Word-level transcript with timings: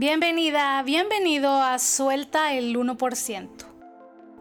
Bienvenida, 0.00 0.82
bienvenido 0.82 1.60
a 1.60 1.78
Suelta 1.78 2.54
el 2.54 2.74
1%, 2.74 3.48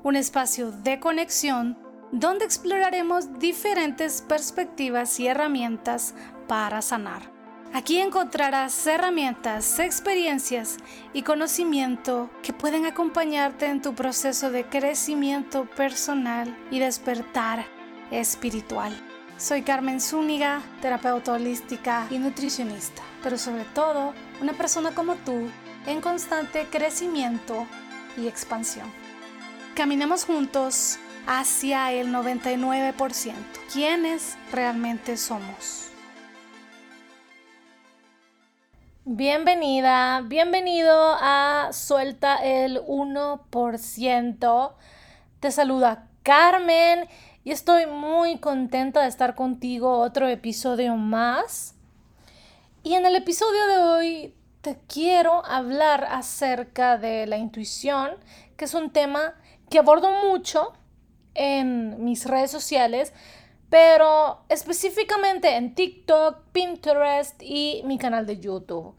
un 0.04 0.16
espacio 0.16 0.72
de 0.72 1.02
conexión 1.02 1.78
donde 2.14 2.46
exploraremos 2.46 3.40
diferentes 3.40 4.22
perspectivas 4.22 5.20
y 5.20 5.28
herramientas 5.28 6.16
para 6.48 6.82
sanar. 6.82 7.24
Aquí 7.74 8.00
encontrarás 8.00 8.88
herramientas, 8.88 9.80
experiencias 9.80 10.78
y 11.12 11.24
conocimiento 11.24 12.30
que 12.42 12.54
pueden 12.54 12.86
acompañarte 12.86 13.66
en 13.66 13.82
tu 13.82 13.94
proceso 13.94 14.52
de 14.52 14.64
crecimiento 14.64 15.66
personal 15.72 16.58
y 16.72 16.80
despertar 16.80 17.66
espiritual. 18.12 18.96
Soy 19.36 19.64
Carmen 19.64 20.00
Zúñiga, 20.00 20.62
terapeuta 20.82 21.34
holística 21.34 22.08
y 22.10 22.18
nutricionista, 22.18 23.02
pero 23.22 23.38
sobre 23.38 23.66
todo 23.66 24.14
una 24.42 24.54
persona 24.54 24.92
como 24.92 25.16
tú 25.16 25.50
en 25.86 26.02
constante 26.02 26.68
crecimiento 26.70 27.66
y 28.18 28.28
expansión. 28.28 28.92
Caminemos 29.76 30.26
juntos 30.26 30.98
hacia 31.28 31.92
el 31.92 32.10
99%, 32.14 33.34
quienes 33.72 34.38
realmente 34.52 35.18
somos. 35.18 35.90
Bienvenida, 39.06 40.22
bienvenido 40.22 41.16
a 41.20 41.70
Suelta 41.72 42.36
el 42.36 42.82
1%. 42.82 44.74
Te 45.40 45.52
saluda 45.52 46.08
Carmen 46.22 47.08
y 47.44 47.52
estoy 47.52 47.88
muy 47.88 48.38
contenta 48.38 49.02
de 49.02 49.08
estar 49.08 49.34
contigo 49.34 50.00
otro 50.00 50.28
episodio 50.28 50.96
más. 50.96 51.79
Y 52.82 52.94
en 52.94 53.06
el 53.06 53.16
episodio 53.16 53.68
de 53.68 53.78
hoy 53.78 54.36
te 54.62 54.80
quiero 54.88 55.46
hablar 55.46 56.06
acerca 56.06 56.98
de 56.98 57.28
la 57.28 57.38
intuición, 57.38 58.12
que 58.56 58.64
es 58.64 58.74
un 58.74 58.92
tema 58.92 59.36
que 59.70 59.80
abordo 59.80 60.10
mucho 60.24 60.72
en 61.36 62.06
mis 62.06 62.26
redes 62.26 62.52
sociales, 62.52 63.12
pero 63.70 64.46
específicamente 64.48 65.58
en 65.58 65.76
TikTok, 65.76 66.38
Pinterest 66.54 67.42
y 67.44 67.82
mi 67.84 67.98
canal 67.98 68.26
de 68.26 68.40
YouTube. 68.40 68.96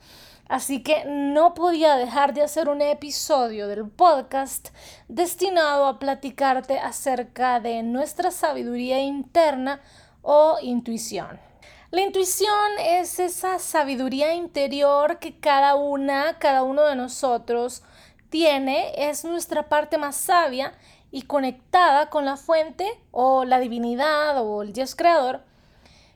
Así 0.47 0.83
que 0.83 1.05
no 1.07 1.55
podía 1.55 1.97
dejar 1.97 2.35
de 2.35 2.43
hacer 2.43 2.69
un 2.69 2.83
episodio 2.83 3.67
del 3.67 3.89
podcast 3.89 4.69
destinado 5.09 5.87
a 5.87 5.99
platicarte 5.99 6.79
acerca 6.79 7.61
de 7.61 7.83
nuestra 7.83 8.31
sabiduría 8.31 9.01
interna 9.01 9.81
o 10.21 10.59
intuición. 10.61 11.50
La 11.93 12.03
intuición 12.03 12.71
es 12.79 13.19
esa 13.19 13.59
sabiduría 13.59 14.33
interior 14.33 15.19
que 15.19 15.41
cada 15.41 15.75
una, 15.75 16.39
cada 16.39 16.63
uno 16.63 16.85
de 16.85 16.95
nosotros 16.95 17.83
tiene, 18.29 18.93
es 19.09 19.25
nuestra 19.25 19.69
parte 19.69 19.99
más 19.99 20.15
sabia 20.15 20.73
y 21.11 21.23
conectada 21.23 22.09
con 22.09 22.25
la 22.25 22.37
fuente 22.37 22.87
o 23.11 23.45
la 23.45 23.59
divinidad 23.59 24.41
o 24.41 24.63
el 24.63 24.73
Dios 24.73 24.95
creador 24.95 25.43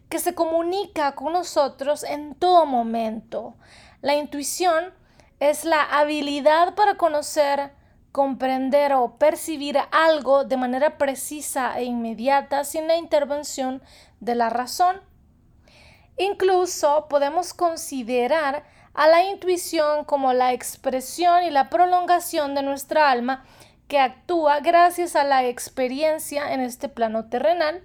que 0.09 0.21
se 0.21 0.37
comunica 0.37 1.17
con 1.17 1.33
nosotros 1.33 2.05
en 2.05 2.37
todo 2.37 2.67
momento. 2.67 3.57
La 4.01 4.15
intuición 4.15 4.95
es 5.41 5.65
la 5.65 5.83
habilidad 5.83 6.77
para 6.77 6.97
conocer, 6.97 7.73
comprender 8.13 8.93
o 8.93 9.17
percibir 9.17 9.77
algo 9.91 10.45
de 10.45 10.57
manera 10.57 10.99
precisa 10.99 11.77
e 11.81 11.83
inmediata 11.83 12.63
sin 12.63 12.87
la 12.87 12.95
intervención 12.95 13.83
de 14.21 14.37
la 14.37 14.51
razón 14.51 15.01
Incluso 16.17 17.07
podemos 17.09 17.55
considerar 17.55 18.65
a 18.95 19.09
la 19.09 19.25
intuición 19.25 20.05
como 20.05 20.33
la 20.33 20.53
expresión 20.53 21.43
y 21.43 21.51
la 21.51 21.69
prolongación 21.69 22.55
de 22.55 22.63
nuestra 22.63 23.11
alma 23.11 23.45
que 23.89 23.99
actúa 23.99 24.61
gracias 24.61 25.17
a 25.17 25.25
la 25.25 25.45
experiencia 25.45 26.53
en 26.53 26.61
este 26.61 26.89
plano 26.89 27.27
terrenal, 27.29 27.83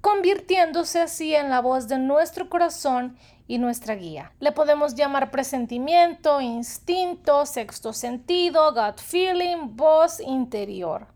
convirtiéndose 0.00 1.00
así 1.00 1.34
en 1.34 1.50
la 1.50 1.60
voz 1.60 1.88
de 1.88 1.98
nuestro 1.98 2.48
corazón 2.48 3.18
y 3.46 3.58
nuestra 3.58 3.94
guía. 3.94 4.32
Le 4.40 4.52
podemos 4.52 4.94
llamar 4.94 5.30
presentimiento, 5.30 6.40
instinto, 6.40 7.46
sexto 7.46 7.92
sentido, 7.92 8.72
gut 8.72 8.98
feeling, 8.98 9.76
voz 9.76 10.20
interior. 10.20 11.06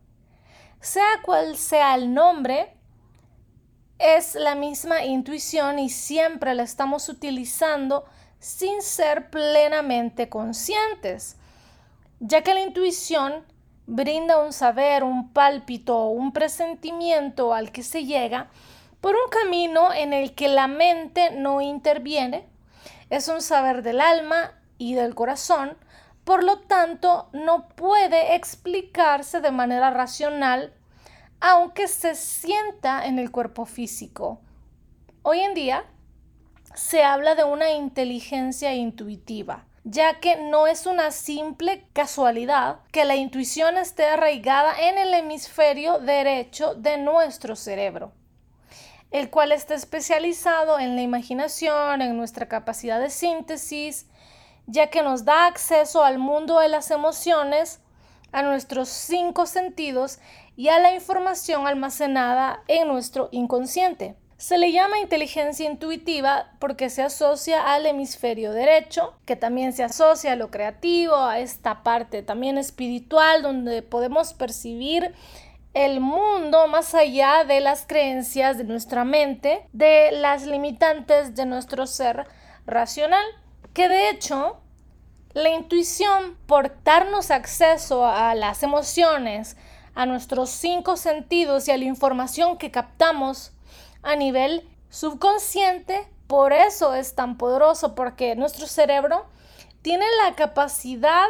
Sea 0.80 1.20
cual 1.24 1.56
sea 1.56 1.94
el 1.94 2.14
nombre, 2.14 2.76
es 4.00 4.34
la 4.34 4.54
misma 4.54 5.04
intuición 5.04 5.78
y 5.78 5.90
siempre 5.90 6.54
la 6.54 6.62
estamos 6.62 7.08
utilizando 7.10 8.06
sin 8.38 8.80
ser 8.80 9.28
plenamente 9.28 10.30
conscientes, 10.30 11.36
ya 12.18 12.42
que 12.42 12.54
la 12.54 12.60
intuición 12.60 13.44
brinda 13.86 14.42
un 14.42 14.54
saber, 14.54 15.04
un 15.04 15.32
pálpito, 15.32 16.06
un 16.06 16.32
presentimiento 16.32 17.52
al 17.52 17.72
que 17.72 17.82
se 17.82 18.06
llega 18.06 18.48
por 19.02 19.14
un 19.14 19.30
camino 19.30 19.92
en 19.92 20.14
el 20.14 20.34
que 20.34 20.48
la 20.48 20.66
mente 20.66 21.32
no 21.32 21.60
interviene, 21.60 22.48
es 23.10 23.28
un 23.28 23.42
saber 23.42 23.82
del 23.82 24.00
alma 24.00 24.52
y 24.78 24.94
del 24.94 25.14
corazón, 25.14 25.76
por 26.24 26.42
lo 26.42 26.60
tanto 26.60 27.28
no 27.32 27.68
puede 27.68 28.34
explicarse 28.34 29.42
de 29.42 29.50
manera 29.50 29.90
racional 29.90 30.72
aunque 31.40 31.88
se 31.88 32.14
sienta 32.14 33.06
en 33.06 33.18
el 33.18 33.30
cuerpo 33.30 33.64
físico. 33.64 34.40
Hoy 35.22 35.40
en 35.40 35.54
día 35.54 35.84
se 36.74 37.02
habla 37.02 37.34
de 37.34 37.44
una 37.44 37.70
inteligencia 37.70 38.74
intuitiva, 38.74 39.64
ya 39.84 40.20
que 40.20 40.36
no 40.36 40.66
es 40.66 40.86
una 40.86 41.10
simple 41.10 41.86
casualidad 41.92 42.80
que 42.92 43.04
la 43.04 43.16
intuición 43.16 43.78
esté 43.78 44.06
arraigada 44.06 44.78
en 44.78 44.98
el 44.98 45.14
hemisferio 45.14 45.98
derecho 45.98 46.74
de 46.74 46.98
nuestro 46.98 47.56
cerebro, 47.56 48.12
el 49.10 49.30
cual 49.30 49.52
está 49.52 49.74
especializado 49.74 50.78
en 50.78 50.94
la 50.94 51.02
imaginación, 51.02 52.02
en 52.02 52.16
nuestra 52.16 52.48
capacidad 52.48 53.00
de 53.00 53.10
síntesis, 53.10 54.06
ya 54.66 54.90
que 54.90 55.02
nos 55.02 55.24
da 55.24 55.46
acceso 55.46 56.04
al 56.04 56.18
mundo 56.18 56.60
de 56.60 56.68
las 56.68 56.90
emociones, 56.90 57.80
a 58.32 58.42
nuestros 58.42 58.88
cinco 58.88 59.46
sentidos 59.46 60.18
y 60.60 60.68
a 60.68 60.78
la 60.78 60.92
información 60.92 61.66
almacenada 61.66 62.62
en 62.68 62.86
nuestro 62.86 63.30
inconsciente. 63.32 64.14
Se 64.36 64.58
le 64.58 64.72
llama 64.72 64.98
inteligencia 64.98 65.64
intuitiva 65.64 66.50
porque 66.58 66.90
se 66.90 67.02
asocia 67.02 67.72
al 67.72 67.86
hemisferio 67.86 68.52
derecho, 68.52 69.14
que 69.24 69.36
también 69.36 69.72
se 69.72 69.84
asocia 69.84 70.32
a 70.32 70.36
lo 70.36 70.50
creativo, 70.50 71.16
a 71.16 71.38
esta 71.38 71.82
parte 71.82 72.22
también 72.22 72.58
espiritual, 72.58 73.40
donde 73.40 73.80
podemos 73.80 74.34
percibir 74.34 75.14
el 75.72 76.00
mundo 76.00 76.68
más 76.68 76.94
allá 76.94 77.44
de 77.44 77.60
las 77.60 77.86
creencias 77.86 78.58
de 78.58 78.64
nuestra 78.64 79.06
mente, 79.06 79.66
de 79.72 80.12
las 80.12 80.44
limitantes 80.44 81.34
de 81.34 81.46
nuestro 81.46 81.86
ser 81.86 82.26
racional, 82.66 83.24
que 83.72 83.88
de 83.88 84.10
hecho 84.10 84.60
la 85.32 85.48
intuición, 85.48 86.36
por 86.46 86.82
darnos 86.84 87.30
acceso 87.30 88.04
a 88.04 88.34
las 88.34 88.62
emociones, 88.62 89.56
a 90.00 90.06
nuestros 90.06 90.48
cinco 90.48 90.96
sentidos 90.96 91.68
y 91.68 91.72
a 91.72 91.76
la 91.76 91.84
información 91.84 92.56
que 92.56 92.70
captamos 92.70 93.52
a 94.02 94.16
nivel 94.16 94.66
subconsciente. 94.88 96.08
Por 96.26 96.54
eso 96.54 96.94
es 96.94 97.14
tan 97.14 97.36
poderoso, 97.36 97.94
porque 97.94 98.34
nuestro 98.34 98.66
cerebro 98.66 99.26
tiene 99.82 100.06
la 100.24 100.34
capacidad 100.36 101.26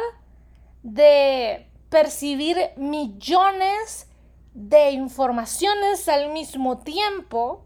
de 0.83 1.69
percibir 1.89 2.57
millones 2.77 4.07
de 4.53 4.91
informaciones 4.91 6.07
al 6.07 6.31
mismo 6.31 6.77
tiempo 6.77 7.65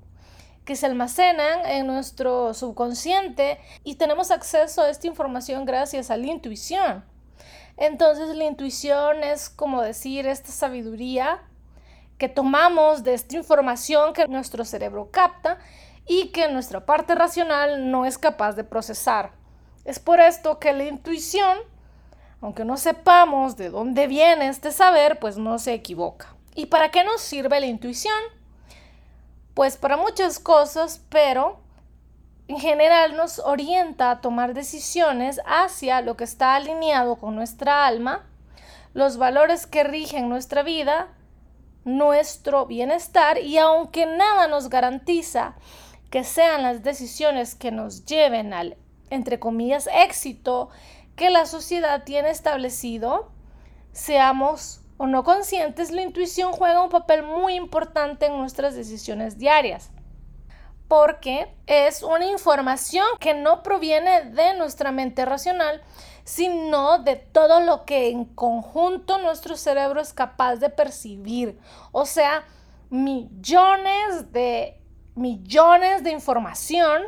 que 0.65 0.75
se 0.75 0.87
almacenan 0.87 1.67
en 1.67 1.85
nuestro 1.85 2.55
subconsciente 2.55 3.59
y 3.83 3.97
tenemos 3.97 4.31
acceso 4.31 4.81
a 4.81 4.89
esta 4.89 5.05
información 5.05 5.65
gracias 5.65 6.09
a 6.09 6.17
la 6.17 6.25
intuición. 6.25 7.05
Entonces 7.77 8.35
la 8.35 8.45
intuición 8.45 9.23
es 9.23 9.49
como 9.49 9.81
decir 9.81 10.27
esta 10.27 10.51
sabiduría 10.51 11.41
que 12.17 12.29
tomamos 12.29 13.03
de 13.03 13.13
esta 13.13 13.35
información 13.35 14.13
que 14.13 14.27
nuestro 14.27 14.63
cerebro 14.63 15.09
capta 15.11 15.57
y 16.07 16.29
que 16.29 16.47
nuestra 16.47 16.85
parte 16.85 17.15
racional 17.15 17.91
no 17.91 18.05
es 18.05 18.17
capaz 18.17 18.53
de 18.53 18.63
procesar. 18.63 19.31
Es 19.83 19.99
por 19.99 20.19
esto 20.19 20.59
que 20.59 20.71
la 20.71 20.85
intuición, 20.85 21.57
aunque 22.41 22.63
no 22.63 22.77
sepamos 22.77 23.57
de 23.57 23.69
dónde 23.69 24.07
viene 24.07 24.47
este 24.47 24.71
saber, 24.71 25.19
pues 25.19 25.37
no 25.37 25.59
se 25.59 25.73
equivoca. 25.73 26.35
¿Y 26.55 26.67
para 26.67 26.89
qué 26.89 27.03
nos 27.03 27.21
sirve 27.21 27.59
la 27.59 27.65
intuición? 27.65 28.17
Pues 29.53 29.77
para 29.77 29.97
muchas 29.97 30.39
cosas, 30.39 31.01
pero 31.09 31.59
en 32.47 32.59
general 32.59 33.15
nos 33.15 33.39
orienta 33.39 34.11
a 34.11 34.21
tomar 34.21 34.53
decisiones 34.53 35.41
hacia 35.45 36.01
lo 36.01 36.15
que 36.15 36.23
está 36.23 36.55
alineado 36.55 37.15
con 37.15 37.35
nuestra 37.35 37.87
alma, 37.87 38.23
los 38.93 39.17
valores 39.17 39.65
que 39.65 39.83
rigen 39.83 40.29
nuestra 40.29 40.61
vida, 40.61 41.07
nuestro 41.85 42.65
bienestar 42.67 43.39
y 43.39 43.57
aunque 43.57 44.05
nada 44.05 44.47
nos 44.47 44.69
garantiza 44.69 45.55
que 46.11 46.23
sean 46.23 46.61
las 46.61 46.83
decisiones 46.83 47.55
que 47.55 47.71
nos 47.71 48.05
lleven 48.05 48.53
al, 48.53 48.77
entre 49.09 49.39
comillas, 49.39 49.89
éxito, 49.91 50.69
que 51.15 51.31
la 51.31 51.45
sociedad 51.47 52.03
tiene 52.03 52.29
establecido, 52.29 53.31
seamos 53.91 54.81
o 54.97 55.07
no 55.07 55.23
conscientes, 55.23 55.91
la 55.91 56.03
intuición 56.03 56.53
juega 56.53 56.83
un 56.83 56.89
papel 56.89 57.23
muy 57.23 57.55
importante 57.55 58.27
en 58.27 58.37
nuestras 58.37 58.75
decisiones 58.75 59.37
diarias 59.37 59.91
porque 60.87 61.53
es 61.65 62.03
una 62.03 62.25
información 62.25 63.05
que 63.19 63.33
no 63.33 63.63
proviene 63.63 64.25
de 64.31 64.55
nuestra 64.57 64.91
mente 64.91 65.25
racional, 65.25 65.81
sino 66.23 66.99
de 66.99 67.15
todo 67.15 67.59
lo 67.59 67.85
que 67.85 68.09
en 68.09 68.25
conjunto 68.25 69.17
nuestro 69.17 69.57
cerebro 69.57 70.01
es 70.01 70.13
capaz 70.13 70.57
de 70.57 70.69
percibir. 70.69 71.59
O 71.91 72.05
sea, 72.05 72.43
millones 72.89 74.31
de 74.31 74.79
millones 75.15 76.03
de 76.03 76.11
información 76.11 77.03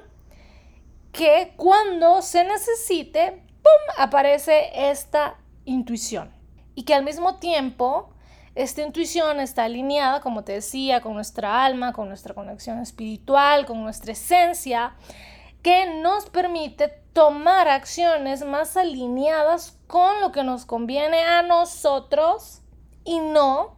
que 1.11 1.53
cuando 1.57 2.21
se 2.21 2.43
necesite, 2.43 3.43
¡pum!, 3.61 3.95
aparece 3.97 4.69
esta 4.89 5.37
intuición. 5.65 6.33
Y 6.73 6.83
que 6.83 6.93
al 6.93 7.03
mismo 7.03 7.39
tiempo 7.39 8.13
esta 8.57 8.81
intuición 8.81 9.39
está 9.39 9.65
alineada, 9.65 10.19
como 10.19 10.43
te 10.43 10.53
decía, 10.53 10.99
con 11.01 11.13
nuestra 11.13 11.63
alma, 11.63 11.93
con 11.93 12.07
nuestra 12.07 12.33
conexión 12.33 12.79
espiritual, 12.79 13.67
con 13.67 13.83
nuestra 13.83 14.13
esencia, 14.13 14.95
que 15.61 16.01
nos 16.01 16.27
permite 16.29 16.87
tomar 17.13 17.67
acciones 17.67 18.43
más 18.43 18.75
alineadas 18.75 19.77
con 19.85 20.21
lo 20.21 20.31
que 20.31 20.43
nos 20.43 20.65
conviene 20.65 21.21
a 21.23 21.43
nosotros 21.43 22.61
y 23.03 23.19
no 23.19 23.77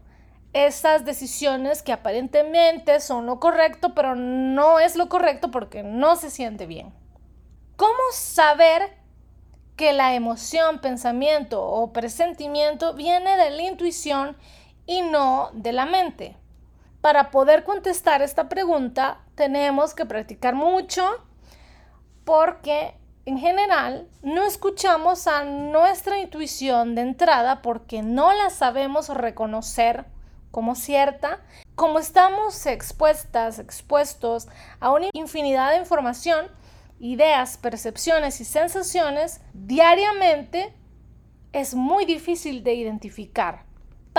esas 0.54 1.04
decisiones 1.04 1.84
que 1.84 1.92
aparentemente 1.92 3.02
son 3.02 3.26
lo 3.26 3.40
correcto, 3.40 3.94
pero 3.94 4.16
no 4.16 4.80
es 4.80 4.96
lo 4.96 5.10
correcto 5.10 5.52
porque 5.52 5.84
no 5.84 6.16
se 6.16 6.30
siente 6.30 6.66
bien. 6.66 6.94
¿Cómo 7.76 8.00
saber 8.14 8.98
que 9.76 9.94
la 9.94 10.16
emoción, 10.16 10.80
pensamiento 10.80 11.62
o 11.62 11.92
presentimiento 11.92 12.94
viene 12.94 13.38
de 13.38 13.50
la 13.50 13.62
intuición 13.62 14.38
y 14.90 15.04
no 15.04 15.52
de 15.54 15.72
la 15.72 15.86
mente. 15.86 16.36
Para 17.00 17.30
poder 17.30 17.64
contestar 17.64 18.24
esta 18.24 18.50
pregunta 18.50 19.20
tenemos 19.36 19.94
que 19.94 20.08
practicar 20.08 20.56
mucho 20.56 21.06
porque 22.26 22.96
en 23.26 23.38
general 23.38 24.08
no 24.24 24.44
escuchamos 24.44 25.28
a 25.28 25.44
nuestra 25.44 26.18
intuición 26.18 26.96
de 26.96 27.02
entrada 27.02 27.62
porque 27.62 28.02
no 28.02 28.34
la 28.34 28.50
sabemos 28.50 29.10
reconocer 29.10 30.06
como 30.50 30.74
cierta. 30.74 31.40
Como 31.76 32.00
estamos 32.00 32.66
expuestas, 32.66 33.60
expuestos 33.60 34.48
a 34.80 34.92
una 34.92 35.10
infinidad 35.14 35.70
de 35.70 35.78
información, 35.78 36.48
ideas, 37.00 37.58
percepciones 37.58 38.42
y 38.42 38.46
sensaciones 38.46 39.42
diariamente, 39.54 40.74
es 41.54 41.76
muy 41.76 42.06
difícil 42.06 42.64
de 42.64 42.74
identificar 42.74 43.69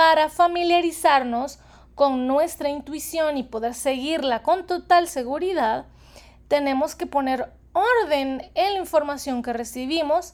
para 0.00 0.31
familiarizarnos 0.31 1.58
con 1.94 2.26
nuestra 2.26 2.70
intuición 2.70 3.37
y 3.37 3.43
poder 3.43 3.75
seguirla 3.75 4.43
con 4.43 4.67
total 4.67 5.08
seguridad, 5.08 5.85
tenemos 6.49 6.94
que 6.94 7.05
poner 7.05 7.52
orden 7.75 8.50
en 8.55 8.73
la 8.73 8.79
información 8.79 9.43
que 9.43 9.52
recibimos, 9.52 10.32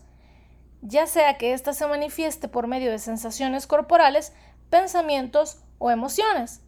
ya 0.83 1.09
sea 1.09 1.37
que 1.37 1.53
ésta 1.53 1.73
se 1.73 1.85
manifieste 1.89 2.47
por 2.47 2.69
medio 2.69 2.93
de 2.93 3.01
sensaciones 3.01 3.67
corporales, 3.67 4.33
pensamientos 4.71 5.59
o 5.79 5.91
emociones. 5.91 6.61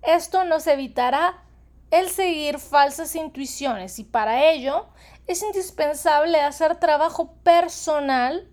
Esto 0.00 0.44
nos 0.44 0.66
evitará 0.66 1.42
el 1.90 2.08
seguir 2.08 2.58
falsas 2.58 3.14
intuiciones 3.14 3.98
y 3.98 4.04
para 4.04 4.50
ello 4.50 4.86
es 5.26 5.42
indispensable 5.42 6.40
hacer 6.40 6.76
trabajo 6.76 7.34
personal 7.42 8.48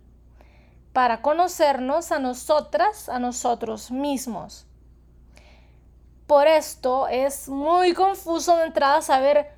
para 0.93 1.21
conocernos 1.21 2.11
a 2.11 2.19
nosotras, 2.19 3.09
a 3.09 3.19
nosotros 3.19 3.91
mismos. 3.91 4.65
Por 6.27 6.47
esto 6.47 7.07
es 7.07 7.49
muy 7.49 7.93
confuso 7.93 8.57
de 8.57 8.65
entrada 8.65 9.01
saber 9.01 9.51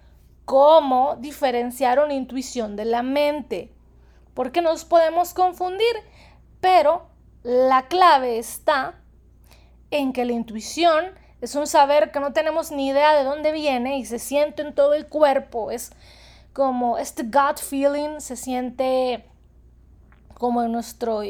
cómo 0.46 1.16
diferenciar 1.18 2.00
una 2.00 2.14
intuición 2.14 2.76
de 2.76 2.86
la 2.86 3.04
mente, 3.04 3.74
porque 4.34 4.62
nos 4.62 4.86
podemos 4.86 5.34
confundir, 5.34 5.96
pero 6.60 7.08
la 7.44 7.88
clave 7.88 8.38
está 8.38 8.96
en 9.90 10.14
que 10.14 10.26
la 10.26 10.34
intuición 10.34 11.06
es 11.42 11.56
un 11.56 11.68
saber 11.68 12.12
que 12.12 12.20
no 12.20 12.34
tenemos 12.34 12.72
ni 12.72 12.88
idea 12.88 13.16
de 13.16 13.24
dónde 13.24 13.52
viene 13.52 13.98
y 13.98 14.06
se 14.06 14.20
siente 14.20 14.62
en 14.62 14.76
todo 14.76 14.94
el 14.94 15.08
cuerpo, 15.08 15.72
es 15.72 15.92
como 16.54 16.98
este 16.98 17.24
gut 17.24 17.60
feeling, 17.60 18.20
se 18.20 18.36
siente 18.36 19.26
como 20.42 20.64
en 20.64 20.72
nuestro 20.72 21.22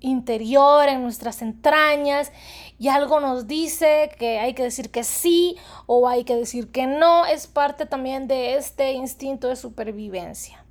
interior, 0.00 0.86
en 0.86 1.02
nuestras 1.02 1.40
entrañas, 1.40 2.30
y 2.78 2.88
algo 2.88 3.20
nos 3.20 3.46
dice 3.46 4.10
que 4.18 4.38
hay 4.38 4.52
que 4.52 4.64
decir 4.64 4.90
que 4.90 5.02
sí 5.02 5.56
o 5.86 6.06
hay 6.06 6.24
que 6.24 6.36
decir 6.36 6.70
que 6.70 6.86
no, 6.86 7.24
es 7.24 7.46
parte 7.46 7.86
también 7.86 8.28
de 8.28 8.56
este 8.56 8.92
instinto 8.92 9.48
de 9.48 9.56
supervivencia. 9.56 10.62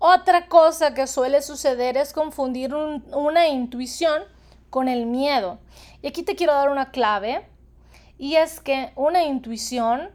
Otra 0.00 0.48
cosa 0.48 0.94
que 0.94 1.06
suele 1.06 1.42
suceder 1.42 1.96
es 1.96 2.12
confundir 2.12 2.74
una 2.74 3.46
intuición 3.46 4.24
con 4.68 4.88
el 4.88 5.06
miedo. 5.06 5.60
Y 6.02 6.08
aquí 6.08 6.24
te 6.24 6.34
quiero 6.34 6.54
dar 6.54 6.70
una 6.70 6.90
clave, 6.90 7.46
y 8.18 8.34
es 8.34 8.58
que 8.58 8.90
una 8.96 9.22
intuición 9.22 10.10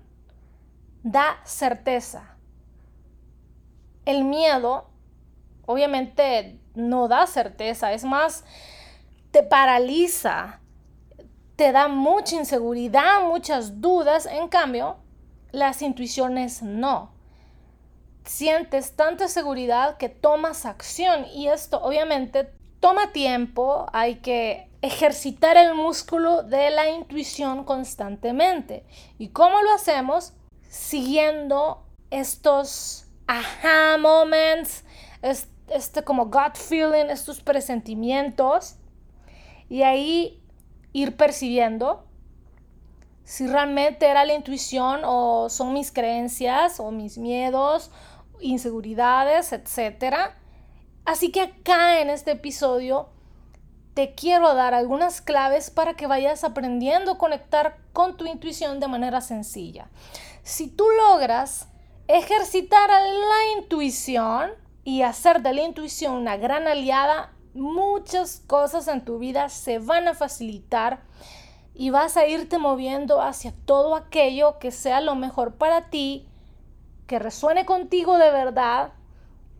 da 1.03 1.39
certeza. 1.45 2.35
El 4.03 4.25
miedo 4.25 4.89
obviamente 5.69 6.57
no 6.73 7.07
da 7.07 7.27
certeza, 7.27 7.93
es 7.93 8.03
más, 8.03 8.43
te 9.29 9.43
paraliza, 9.43 10.61
te 11.55 11.71
da 11.71 11.87
mucha 11.87 12.37
inseguridad, 12.37 13.21
muchas 13.21 13.79
dudas, 13.79 14.25
en 14.25 14.47
cambio, 14.47 14.97
las 15.51 15.83
intuiciones 15.83 16.63
no. 16.63 17.11
Sientes 18.25 18.95
tanta 18.95 19.27
seguridad 19.27 19.97
que 19.97 20.09
tomas 20.09 20.65
acción 20.65 21.25
y 21.35 21.49
esto 21.49 21.79
obviamente 21.83 22.51
toma 22.79 23.11
tiempo, 23.11 23.85
hay 23.93 24.15
que 24.15 24.71
ejercitar 24.81 25.55
el 25.55 25.75
músculo 25.75 26.41
de 26.41 26.71
la 26.71 26.89
intuición 26.89 27.63
constantemente. 27.63 28.87
¿Y 29.19 29.27
cómo 29.27 29.61
lo 29.61 29.71
hacemos? 29.75 30.33
Siguiendo 30.67 31.85
estos 32.09 33.05
aha 33.27 33.97
moments, 33.99 34.83
este 35.71 36.03
como 36.03 36.25
gut 36.25 36.55
feeling, 36.55 37.09
estos 37.09 37.41
presentimientos 37.41 38.75
y 39.69 39.83
ahí 39.83 40.43
ir 40.93 41.15
percibiendo 41.15 42.05
si 43.23 43.45
realmente 43.45 44.07
era 44.07 44.25
la 44.25 44.33
intuición 44.33 45.01
o 45.05 45.49
son 45.49 45.73
mis 45.73 45.91
creencias 45.91 46.79
o 46.79 46.89
mis 46.89 47.19
miedos, 47.19 47.91
inseguridades, 48.39 49.53
etc. 49.53 50.31
Así 51.05 51.31
que 51.31 51.41
acá 51.41 52.01
en 52.01 52.09
este 52.09 52.31
episodio 52.31 53.09
te 53.93 54.15
quiero 54.15 54.55
dar 54.55 54.73
algunas 54.73 55.21
claves 55.21 55.69
para 55.69 55.93
que 55.93 56.07
vayas 56.07 56.43
aprendiendo 56.43 57.11
a 57.11 57.17
conectar 57.19 57.77
con 57.93 58.17
tu 58.17 58.25
intuición 58.25 58.79
de 58.79 58.87
manera 58.87 59.21
sencilla. 59.21 59.89
Si 60.41 60.67
tú 60.67 60.85
logras 61.07 61.67
ejercitar 62.07 62.89
la 62.89 63.59
intuición, 63.59 64.49
y 64.89 65.03
hacer 65.03 65.43
de 65.43 65.53
la 65.53 65.61
intuición 65.61 66.15
una 66.15 66.35
gran 66.35 66.67
aliada, 66.67 67.31
muchas 67.53 68.41
cosas 68.47 68.87
en 68.87 69.05
tu 69.05 69.19
vida 69.19 69.49
se 69.49 69.77
van 69.77 70.07
a 70.07 70.15
facilitar 70.15 71.03
y 71.75 71.91
vas 71.91 72.17
a 72.17 72.25
irte 72.25 72.57
moviendo 72.57 73.21
hacia 73.21 73.53
todo 73.65 73.95
aquello 73.95 74.57
que 74.57 74.71
sea 74.71 74.99
lo 74.99 75.13
mejor 75.13 75.53
para 75.53 75.91
ti, 75.91 76.27
que 77.05 77.19
resuene 77.19 77.67
contigo 77.67 78.17
de 78.17 78.31
verdad 78.31 78.93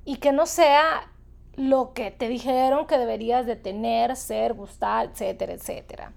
y 0.04 0.16
que 0.16 0.32
no 0.32 0.48
sea 0.48 1.12
lo 1.56 1.94
que 1.94 2.10
te 2.10 2.28
dijeron 2.28 2.88
que 2.88 2.98
deberías 2.98 3.46
de 3.46 3.56
tener, 3.56 4.16
ser, 4.16 4.56
gustar, 4.56 5.12
etcétera, 5.12 5.54
etcétera. 5.54 6.14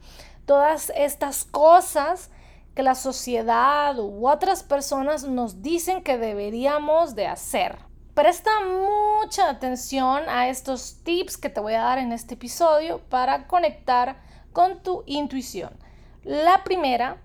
Todas 0.47 0.91
estas 0.97 1.45
cosas 1.45 2.31
que 2.75 2.83
la 2.83 2.95
sociedad 2.95 3.99
u 3.99 4.27
otras 4.27 4.63
personas 4.63 5.25
nos 5.25 5.61
dicen 5.61 6.03
que 6.03 6.17
deberíamos 6.17 7.15
de 7.15 7.27
hacer. 7.27 7.92
Presta 8.15 8.51
mucha 8.61 9.49
atención 9.49 10.29
a 10.29 10.49
estos 10.49 11.03
tips 11.03 11.39
que 11.39 11.49
te 11.49 11.61
voy 11.61 11.73
a 11.73 11.85
dar 11.85 11.97
en 11.97 12.13
este 12.13 12.35
episodio 12.35 12.99
para 13.09 13.47
conectar 13.47 14.21
con 14.53 14.83
tu 14.83 15.03
intuición. 15.07 15.73
La 16.23 16.63
primera 16.63 17.23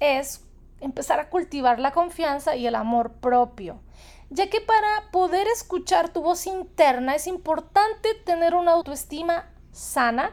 es 0.00 0.44
empezar 0.80 1.20
a 1.20 1.30
cultivar 1.30 1.78
la 1.78 1.92
confianza 1.92 2.56
y 2.56 2.66
el 2.66 2.74
amor 2.74 3.20
propio, 3.20 3.80
ya 4.28 4.50
que 4.50 4.60
para 4.60 5.12
poder 5.12 5.46
escuchar 5.46 6.08
tu 6.08 6.20
voz 6.20 6.48
interna 6.48 7.14
es 7.14 7.28
importante 7.28 8.14
tener 8.24 8.56
una 8.56 8.72
autoestima 8.72 9.52
sana, 9.70 10.32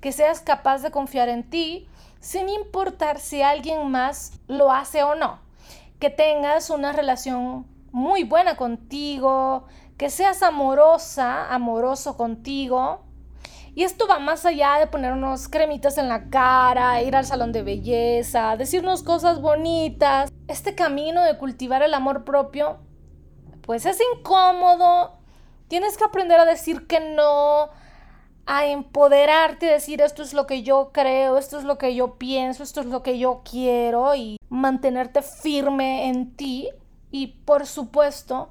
que 0.00 0.10
seas 0.10 0.40
capaz 0.40 0.82
de 0.82 0.90
confiar 0.90 1.28
en 1.28 1.48
ti 1.48 1.88
sin 2.18 2.48
importar 2.48 3.20
si 3.20 3.42
alguien 3.42 3.92
más 3.92 4.40
lo 4.48 4.72
hace 4.72 5.04
o 5.04 5.14
no, 5.14 5.38
que 6.00 6.10
tengas 6.10 6.68
una 6.68 6.92
relación 6.92 7.71
muy 7.92 8.24
buena 8.24 8.56
contigo, 8.56 9.66
que 9.96 10.10
seas 10.10 10.42
amorosa, 10.42 11.52
amoroso 11.52 12.16
contigo. 12.16 13.04
Y 13.74 13.84
esto 13.84 14.06
va 14.06 14.18
más 14.18 14.44
allá 14.44 14.78
de 14.78 14.86
ponernos 14.86 15.48
cremitas 15.48 15.96
en 15.96 16.08
la 16.08 16.28
cara, 16.28 17.00
ir 17.02 17.16
al 17.16 17.24
salón 17.24 17.52
de 17.52 17.62
belleza, 17.62 18.56
decirnos 18.56 19.02
cosas 19.02 19.40
bonitas. 19.40 20.30
Este 20.48 20.74
camino 20.74 21.22
de 21.22 21.38
cultivar 21.38 21.82
el 21.82 21.94
amor 21.94 22.24
propio, 22.24 22.78
pues 23.62 23.86
es 23.86 23.98
incómodo. 24.16 25.18
Tienes 25.68 25.96
que 25.96 26.04
aprender 26.04 26.38
a 26.38 26.44
decir 26.44 26.86
que 26.86 27.00
no, 27.00 27.70
a 28.44 28.66
empoderarte, 28.66 29.66
decir 29.66 30.02
esto 30.02 30.22
es 30.22 30.34
lo 30.34 30.46
que 30.46 30.62
yo 30.62 30.90
creo, 30.92 31.38
esto 31.38 31.58
es 31.58 31.64
lo 31.64 31.78
que 31.78 31.94
yo 31.94 32.18
pienso, 32.18 32.62
esto 32.62 32.80
es 32.80 32.86
lo 32.86 33.02
que 33.02 33.18
yo 33.18 33.42
quiero 33.48 34.14
y 34.14 34.36
mantenerte 34.50 35.22
firme 35.22 36.08
en 36.08 36.36
ti. 36.36 36.68
Y 37.12 37.28
por 37.44 37.66
supuesto, 37.66 38.50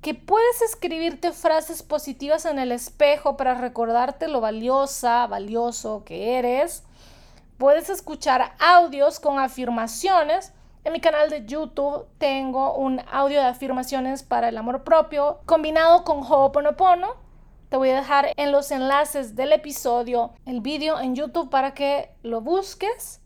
que 0.00 0.14
puedes 0.14 0.62
escribirte 0.62 1.32
frases 1.32 1.82
positivas 1.82 2.46
en 2.46 2.58
el 2.58 2.72
espejo 2.72 3.36
para 3.36 3.54
recordarte 3.54 4.26
lo 4.26 4.40
valiosa, 4.40 5.26
valioso 5.26 6.02
que 6.04 6.38
eres. 6.38 6.82
Puedes 7.58 7.90
escuchar 7.90 8.54
audios 8.58 9.20
con 9.20 9.38
afirmaciones. 9.38 10.54
En 10.82 10.94
mi 10.94 11.00
canal 11.00 11.28
de 11.28 11.44
YouTube 11.44 12.06
tengo 12.16 12.74
un 12.74 13.02
audio 13.12 13.38
de 13.38 13.46
afirmaciones 13.48 14.22
para 14.22 14.48
el 14.48 14.56
amor 14.56 14.82
propio 14.82 15.40
combinado 15.44 16.02
con 16.04 16.22
Ho'oponopono. 16.22 17.16
Te 17.68 17.76
voy 17.76 17.90
a 17.90 17.96
dejar 17.96 18.32
en 18.36 18.50
los 18.50 18.70
enlaces 18.70 19.36
del 19.36 19.52
episodio 19.52 20.32
el 20.46 20.62
vídeo 20.62 20.98
en 20.98 21.14
YouTube 21.14 21.50
para 21.50 21.74
que 21.74 22.10
lo 22.22 22.40
busques. 22.40 23.20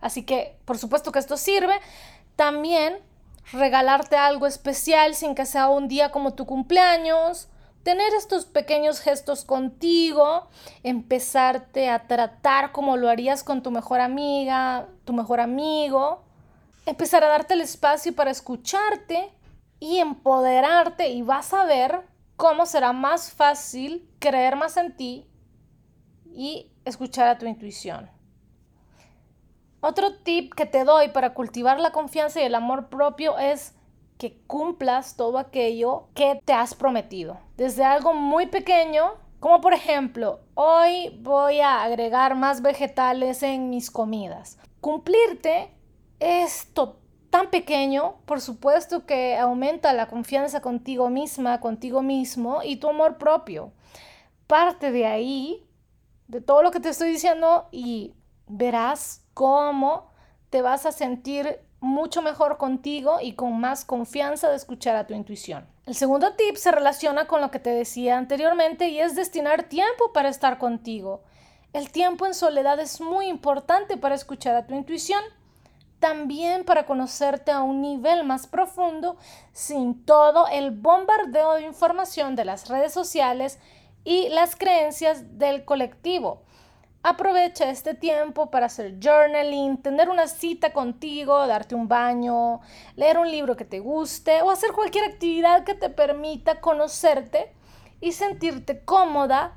Así 0.00 0.24
que, 0.24 0.58
por 0.64 0.76
supuesto 0.76 1.12
que 1.12 1.20
esto 1.20 1.36
sirve. 1.36 1.74
También 2.34 2.98
regalarte 3.52 4.16
algo 4.16 4.46
especial 4.46 5.14
sin 5.14 5.34
que 5.34 5.46
sea 5.46 5.68
un 5.68 5.88
día 5.88 6.10
como 6.10 6.34
tu 6.34 6.46
cumpleaños, 6.46 7.48
tener 7.82 8.12
estos 8.14 8.44
pequeños 8.44 9.00
gestos 9.00 9.44
contigo, 9.44 10.48
empezarte 10.82 11.88
a 11.88 12.06
tratar 12.06 12.72
como 12.72 12.96
lo 12.96 13.08
harías 13.08 13.42
con 13.42 13.62
tu 13.62 13.70
mejor 13.70 14.00
amiga, 14.00 14.88
tu 15.04 15.12
mejor 15.12 15.40
amigo, 15.40 16.24
empezar 16.86 17.24
a 17.24 17.28
darte 17.28 17.54
el 17.54 17.62
espacio 17.62 18.14
para 18.14 18.30
escucharte 18.30 19.32
y 19.80 19.98
empoderarte 19.98 21.08
y 21.08 21.22
vas 21.22 21.54
a 21.54 21.64
ver 21.64 22.02
cómo 22.36 22.66
será 22.66 22.92
más 22.92 23.32
fácil 23.32 24.08
creer 24.18 24.56
más 24.56 24.76
en 24.76 24.96
ti 24.96 25.26
y 26.26 26.70
escuchar 26.84 27.28
a 27.28 27.38
tu 27.38 27.46
intuición. 27.46 28.17
Otro 29.80 30.16
tip 30.16 30.54
que 30.54 30.66
te 30.66 30.84
doy 30.84 31.08
para 31.08 31.34
cultivar 31.34 31.78
la 31.78 31.92
confianza 31.92 32.40
y 32.40 32.44
el 32.44 32.54
amor 32.54 32.88
propio 32.88 33.38
es 33.38 33.74
que 34.18 34.40
cumplas 34.46 35.16
todo 35.16 35.38
aquello 35.38 36.08
que 36.14 36.40
te 36.44 36.52
has 36.52 36.74
prometido. 36.74 37.38
Desde 37.56 37.84
algo 37.84 38.12
muy 38.12 38.46
pequeño, 38.46 39.12
como 39.38 39.60
por 39.60 39.72
ejemplo, 39.72 40.40
hoy 40.54 41.16
voy 41.22 41.60
a 41.60 41.84
agregar 41.84 42.34
más 42.34 42.60
vegetales 42.60 43.44
en 43.44 43.70
mis 43.70 43.90
comidas. 43.90 44.58
Cumplirte 44.80 45.70
esto 46.18 46.98
tan 47.30 47.50
pequeño, 47.50 48.16
por 48.24 48.40
supuesto 48.40 49.06
que 49.06 49.36
aumenta 49.36 49.92
la 49.92 50.08
confianza 50.08 50.60
contigo 50.60 51.08
misma, 51.08 51.60
contigo 51.60 52.02
mismo 52.02 52.62
y 52.64 52.76
tu 52.76 52.88
amor 52.88 53.16
propio. 53.18 53.72
Parte 54.48 54.90
de 54.90 55.06
ahí, 55.06 55.68
de 56.26 56.40
todo 56.40 56.64
lo 56.64 56.72
que 56.72 56.80
te 56.80 56.88
estoy 56.88 57.10
diciendo 57.10 57.68
y 57.70 58.14
verás 58.48 59.24
cómo 59.34 60.10
te 60.50 60.62
vas 60.62 60.86
a 60.86 60.92
sentir 60.92 61.60
mucho 61.80 62.22
mejor 62.22 62.56
contigo 62.56 63.18
y 63.20 63.34
con 63.34 63.60
más 63.60 63.84
confianza 63.84 64.48
de 64.48 64.56
escuchar 64.56 64.96
a 64.96 65.06
tu 65.06 65.14
intuición. 65.14 65.66
El 65.86 65.94
segundo 65.94 66.34
tip 66.34 66.56
se 66.56 66.72
relaciona 66.72 67.26
con 67.26 67.40
lo 67.40 67.50
que 67.50 67.60
te 67.60 67.70
decía 67.70 68.18
anteriormente 68.18 68.88
y 68.88 69.00
es 69.00 69.14
destinar 69.14 69.64
tiempo 69.64 70.12
para 70.12 70.28
estar 70.28 70.58
contigo. 70.58 71.22
El 71.72 71.90
tiempo 71.90 72.26
en 72.26 72.34
soledad 72.34 72.80
es 72.80 73.00
muy 73.00 73.26
importante 73.26 73.96
para 73.96 74.14
escuchar 74.14 74.56
a 74.56 74.66
tu 74.66 74.74
intuición, 74.74 75.22
también 75.98 76.64
para 76.64 76.86
conocerte 76.86 77.50
a 77.50 77.62
un 77.62 77.80
nivel 77.80 78.24
más 78.24 78.46
profundo 78.46 79.16
sin 79.52 80.04
todo 80.04 80.46
el 80.48 80.70
bombardeo 80.70 81.54
de 81.54 81.62
información 81.62 82.36
de 82.36 82.44
las 82.44 82.68
redes 82.68 82.92
sociales 82.92 83.58
y 84.04 84.28
las 84.30 84.56
creencias 84.56 85.38
del 85.38 85.64
colectivo. 85.64 86.42
Aprovecha 87.02 87.70
este 87.70 87.94
tiempo 87.94 88.50
para 88.50 88.66
hacer 88.66 88.96
journaling, 89.00 89.80
tener 89.80 90.08
una 90.08 90.26
cita 90.26 90.72
contigo, 90.72 91.46
darte 91.46 91.76
un 91.76 91.86
baño, 91.86 92.60
leer 92.96 93.18
un 93.18 93.30
libro 93.30 93.56
que 93.56 93.64
te 93.64 93.78
guste 93.78 94.42
o 94.42 94.50
hacer 94.50 94.72
cualquier 94.72 95.04
actividad 95.04 95.64
que 95.64 95.74
te 95.74 95.90
permita 95.90 96.60
conocerte 96.60 97.52
y 98.00 98.12
sentirte 98.12 98.84
cómoda 98.84 99.56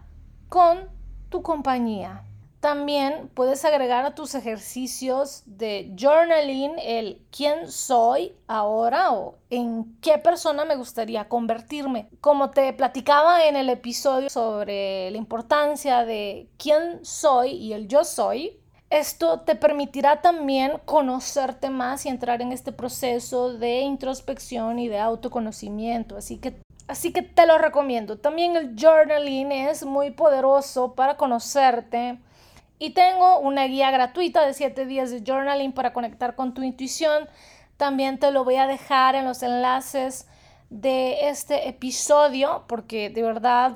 con 0.50 0.90
tu 1.30 1.42
compañía. 1.42 2.24
También 2.62 3.32
puedes 3.34 3.66
agregar 3.66 4.06
a 4.06 4.14
tus 4.14 4.36
ejercicios 4.36 5.42
de 5.48 5.92
journaling 5.98 6.74
el 6.78 7.20
quién 7.36 7.68
soy 7.68 8.36
ahora 8.46 9.14
o 9.14 9.34
en 9.50 9.98
qué 10.00 10.20
persona 10.20 10.64
me 10.64 10.76
gustaría 10.76 11.28
convertirme. 11.28 12.08
Como 12.22 12.52
te 12.52 12.72
platicaba 12.74 13.48
en 13.48 13.56
el 13.56 13.68
episodio 13.68 14.30
sobre 14.30 15.10
la 15.10 15.18
importancia 15.18 16.06
de 16.06 16.50
quién 16.60 17.04
soy 17.04 17.50
y 17.50 17.74
el 17.74 17.88
yo 17.88 18.04
soy, 18.04 18.60
esto 18.92 19.40
te 19.40 19.56
permitirá 19.56 20.22
también 20.22 20.74
conocerte 20.86 21.72
más 21.72 22.06
y 22.06 22.10
entrar 22.10 22.44
en 22.44 22.52
este 22.52 22.72
proceso 22.72 23.54
de 23.54 23.80
introspección 23.80 24.78
y 24.78 24.88
de 24.88 25.00
autoconocimiento. 25.00 26.16
Así 26.16 26.38
que 26.38 26.62
Así 26.88 27.14
que 27.14 27.22
te 27.22 27.48
lo 27.48 27.58
recomiendo. 27.58 28.18
También 28.18 28.58
el 28.58 28.76
journaling 28.78 29.54
es 29.54 29.86
muy 29.86 30.12
poderoso 30.12 30.94
para 30.94 31.16
conocerte, 31.16 32.20
y 32.82 32.96
tengo 32.96 33.38
una 33.38 33.66
guía 33.66 33.92
gratuita 33.92 34.44
de 34.44 34.56
7 34.56 34.88
días 34.88 35.12
de 35.12 35.22
journaling 35.24 35.72
para 35.72 35.94
conectar 35.94 36.34
con 36.34 36.56
tu 36.56 36.64
intuición. 36.64 37.30
También 37.78 38.18
te 38.18 38.32
lo 38.32 38.44
voy 38.44 38.56
a 38.56 38.66
dejar 38.66 39.14
en 39.14 39.26
los 39.26 39.44
enlaces 39.44 40.28
de 40.72 41.30
este 41.30 41.70
episodio 41.70 42.64
porque 42.68 43.12
de 43.12 43.22
verdad 43.22 43.76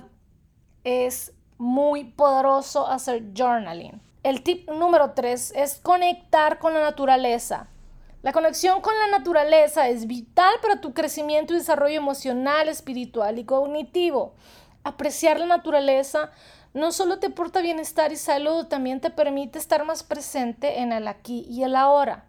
es 0.83 1.33
muy 1.59 2.05
poderoso 2.05 2.87
hacer 2.87 3.25
journaling. 3.37 4.01
El 4.23 4.41
tip 4.41 4.67
número 4.71 5.11
3 5.11 5.53
es 5.55 5.75
conectar 5.75 6.57
con 6.57 6.73
la 6.73 6.81
naturaleza. 6.81 7.67
La 8.23 8.33
conexión 8.33 8.81
con 8.81 8.95
la 8.97 9.19
naturaleza 9.19 9.87
es 9.87 10.07
vital 10.07 10.55
para 10.63 10.81
tu 10.81 10.95
crecimiento 10.95 11.53
y 11.53 11.57
desarrollo 11.57 11.97
emocional, 11.97 12.69
espiritual 12.69 13.37
y 13.37 13.45
cognitivo. 13.45 14.33
Apreciar 14.83 15.39
la 15.39 15.45
naturaleza 15.45 16.31
no 16.75 16.91
solo 16.91 17.19
te 17.19 17.27
aporta 17.27 17.61
bienestar 17.61 18.11
y 18.11 18.17
salud, 18.17 18.67
también 18.67 18.99
te 18.99 19.09
permite 19.09 19.57
estar 19.57 19.85
más 19.85 20.03
presente 20.03 20.81
en 20.81 20.91
el 20.91 21.07
aquí 21.07 21.45
y 21.49 21.63
el 21.63 21.73
ahora. 21.73 22.25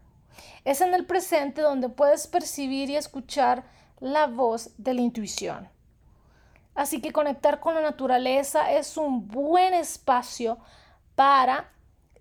Es 0.64 0.80
en 0.80 0.94
el 0.94 1.04
presente 1.04 1.62
donde 1.62 1.88
puedes 1.88 2.28
percibir 2.28 2.88
y 2.88 2.94
escuchar 2.94 3.64
la 3.98 4.28
voz 4.28 4.70
de 4.78 4.94
la 4.94 5.00
intuición. 5.00 5.68
Así 6.76 7.00
que 7.00 7.10
conectar 7.10 7.58
con 7.58 7.74
la 7.74 7.80
naturaleza 7.80 8.70
es 8.70 8.96
un 8.96 9.26
buen 9.26 9.74
espacio 9.74 10.58
para 11.16 11.72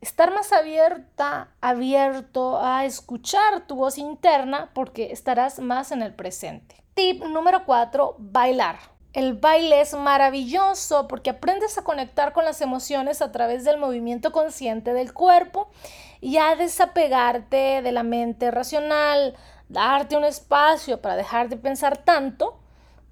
estar 0.02 0.34
más 0.34 0.52
abierto 0.52 2.60
a 2.60 2.86
escuchar 2.86 3.68
tu 3.68 3.76
voz 3.76 4.00
interna 4.00 4.72
porque 4.74 5.12
estarás 5.12 5.60
más 5.60 5.92
en 5.92 6.02
el 6.02 6.16
presente. 6.16 6.84
Tip 6.96 7.24
número 7.24 7.66
4, 7.66 8.16
bailar. 8.18 8.95
El 9.16 9.34
baile 9.34 9.80
es 9.80 9.94
maravilloso 9.94 11.08
porque 11.08 11.30
aprendes 11.30 11.78
a 11.78 11.86
conectar 11.86 12.34
con 12.34 12.44
las 12.44 12.60
emociones 12.60 13.22
a 13.22 13.32
través 13.32 13.64
del 13.64 13.78
movimiento 13.78 14.34
consciente 14.34 14.92
del 14.92 15.14
cuerpo 15.14 15.70
y 16.20 16.36
a 16.36 16.58
desapegarte 16.58 17.82
de 17.82 17.92
la 17.94 18.04
mente 18.04 18.52
racional, 18.52 19.34
darte 19.70 20.18
un 20.18 20.26
espacio 20.26 21.02
para 21.02 21.16
dejar 21.16 21.48
de 21.48 21.56
pensar 21.56 21.98
tanto, 21.98 22.60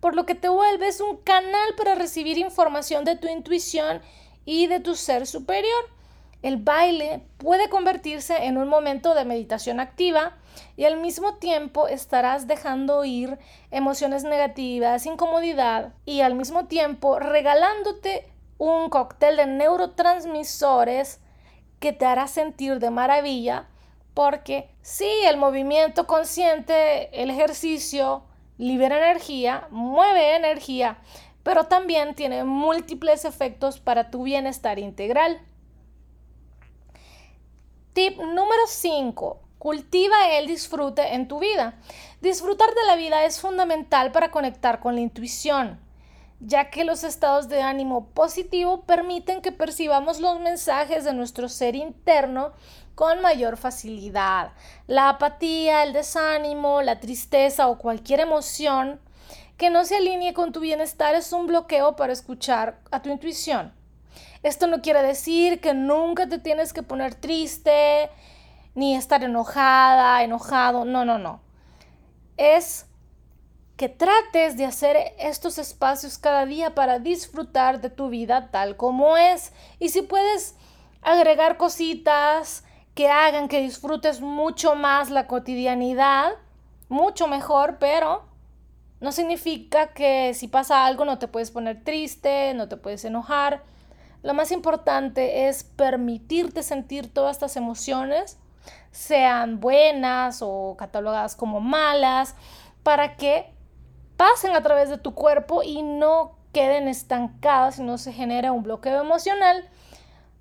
por 0.01 0.13
lo 0.13 0.25
que 0.25 0.35
te 0.35 0.49
vuelves 0.49 0.99
un 0.99 1.15
canal 1.15 1.73
para 1.77 1.95
recibir 1.95 2.37
información 2.37 3.05
de 3.05 3.15
tu 3.15 3.29
intuición 3.29 4.01
y 4.43 4.67
de 4.67 4.81
tu 4.81 4.95
ser 4.95 5.25
superior. 5.25 5.85
El 6.41 6.57
baile 6.57 7.21
puede 7.37 7.69
convertirse 7.69 8.43
en 8.43 8.57
un 8.57 8.67
momento 8.67 9.15
de 9.15 9.23
meditación 9.23 9.79
activa 9.79 10.35
y 10.75 10.85
al 10.85 10.97
mismo 10.97 11.35
tiempo 11.35 11.87
estarás 11.87 12.47
dejando 12.47 13.05
ir 13.05 13.39
emociones 13.71 14.23
negativas, 14.23 15.05
incomodidad 15.05 15.93
y 16.05 16.21
al 16.21 16.35
mismo 16.35 16.65
tiempo 16.65 17.19
regalándote 17.19 18.27
un 18.57 18.89
cóctel 18.89 19.37
de 19.37 19.47
neurotransmisores 19.47 21.19
que 21.79 21.93
te 21.93 22.05
hará 22.05 22.27
sentir 22.27 22.79
de 22.79 22.89
maravilla 22.89 23.67
porque 24.13 24.69
sí, 24.81 25.09
el 25.25 25.37
movimiento 25.37 26.05
consciente, 26.05 27.21
el 27.21 27.29
ejercicio 27.29 28.23
libera 28.57 28.97
energía, 28.97 29.67
mueve 29.71 30.35
energía, 30.35 30.99
pero 31.41 31.65
también 31.65 32.15
tiene 32.15 32.43
múltiples 32.43 33.25
efectos 33.25 33.79
para 33.79 34.09
tu 34.11 34.23
bienestar 34.23 34.79
integral. 34.79 35.41
Tip 37.93 38.17
número 38.17 38.63
5. 38.67 39.42
Cultiva 39.63 40.27
el 40.31 40.47
disfrute 40.47 41.13
en 41.13 41.29
tu 41.29 41.39
vida. 41.39 41.75
Disfrutar 42.19 42.67
de 42.75 42.85
la 42.85 42.97
vida 42.97 43.23
es 43.23 43.39
fundamental 43.39 44.11
para 44.11 44.29
conectar 44.29 44.81
con 44.81 44.95
la 44.95 44.99
intuición, 44.99 45.79
ya 46.41 46.69
que 46.69 46.83
los 46.83 47.05
estados 47.05 47.47
de 47.47 47.61
ánimo 47.61 48.07
positivo 48.07 48.81
permiten 48.81 49.41
que 49.41 49.53
percibamos 49.53 50.19
los 50.19 50.37
mensajes 50.41 51.05
de 51.05 51.13
nuestro 51.13 51.47
ser 51.47 51.77
interno 51.77 52.51
con 52.93 53.21
mayor 53.21 53.55
facilidad. 53.55 54.51
La 54.87 55.07
apatía, 55.07 55.83
el 55.83 55.93
desánimo, 55.93 56.81
la 56.81 56.99
tristeza 56.99 57.69
o 57.69 57.77
cualquier 57.77 58.19
emoción 58.19 58.99
que 59.55 59.69
no 59.69 59.85
se 59.85 59.95
alinee 59.95 60.33
con 60.33 60.51
tu 60.51 60.59
bienestar 60.59 61.15
es 61.15 61.31
un 61.31 61.47
bloqueo 61.47 61.95
para 61.95 62.11
escuchar 62.11 62.79
a 62.91 63.01
tu 63.01 63.09
intuición. 63.09 63.71
Esto 64.43 64.67
no 64.67 64.81
quiere 64.81 65.01
decir 65.01 65.61
que 65.61 65.73
nunca 65.73 66.27
te 66.27 66.37
tienes 66.37 66.73
que 66.73 66.83
poner 66.83 67.15
triste, 67.15 68.09
ni 68.75 68.95
estar 68.95 69.23
enojada, 69.23 70.23
enojado, 70.23 70.85
no, 70.85 71.05
no, 71.05 71.17
no. 71.17 71.41
Es 72.37 72.87
que 73.77 73.89
trates 73.89 74.57
de 74.57 74.65
hacer 74.65 74.97
estos 75.19 75.57
espacios 75.57 76.17
cada 76.17 76.45
día 76.45 76.75
para 76.75 76.99
disfrutar 76.99 77.81
de 77.81 77.89
tu 77.89 78.09
vida 78.09 78.49
tal 78.51 78.77
como 78.77 79.17
es. 79.17 79.51
Y 79.79 79.89
si 79.89 80.01
puedes 80.01 80.55
agregar 81.01 81.57
cositas 81.57 82.63
que 82.93 83.09
hagan 83.09 83.47
que 83.47 83.61
disfrutes 83.61 84.21
mucho 84.21 84.75
más 84.75 85.09
la 85.09 85.27
cotidianidad, 85.27 86.33
mucho 86.89 87.27
mejor, 87.27 87.77
pero 87.79 88.23
no 89.01 89.11
significa 89.11 89.93
que 89.93 90.33
si 90.33 90.47
pasa 90.47 90.85
algo 90.85 91.03
no 91.03 91.19
te 91.19 91.27
puedes 91.27 91.51
poner 91.51 91.83
triste, 91.83 92.53
no 92.53 92.69
te 92.69 92.77
puedes 92.77 93.03
enojar. 93.05 93.63
Lo 94.21 94.33
más 94.33 94.51
importante 94.51 95.49
es 95.49 95.63
permitirte 95.63 96.63
sentir 96.63 97.11
todas 97.13 97.35
estas 97.35 97.57
emociones 97.57 98.37
sean 98.93 99.59
buenas 99.59 100.39
o 100.41 100.77
catalogadas 100.77 101.35
como 101.35 101.59
malas, 101.59 102.35
para 102.83 103.17
que 103.17 103.51
pasen 104.15 104.55
a 104.55 104.61
través 104.61 104.89
de 104.89 104.97
tu 104.97 105.13
cuerpo 105.13 105.63
y 105.63 105.81
no 105.81 106.37
queden 106.53 106.87
estancadas 106.87 107.79
y 107.79 107.83
no 107.83 107.97
se 107.97 108.13
genera 108.13 108.51
un 108.51 108.63
bloqueo 108.63 109.01
emocional 109.01 109.69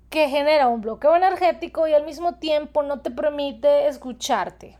que 0.09 0.29
genera 0.29 0.67
un 0.67 0.81
bloqueo 0.81 1.15
energético 1.15 1.87
y 1.87 1.93
al 1.93 2.05
mismo 2.05 2.35
tiempo 2.35 2.83
no 2.83 3.01
te 3.01 3.09
permite 3.09 3.87
escucharte. 3.87 4.77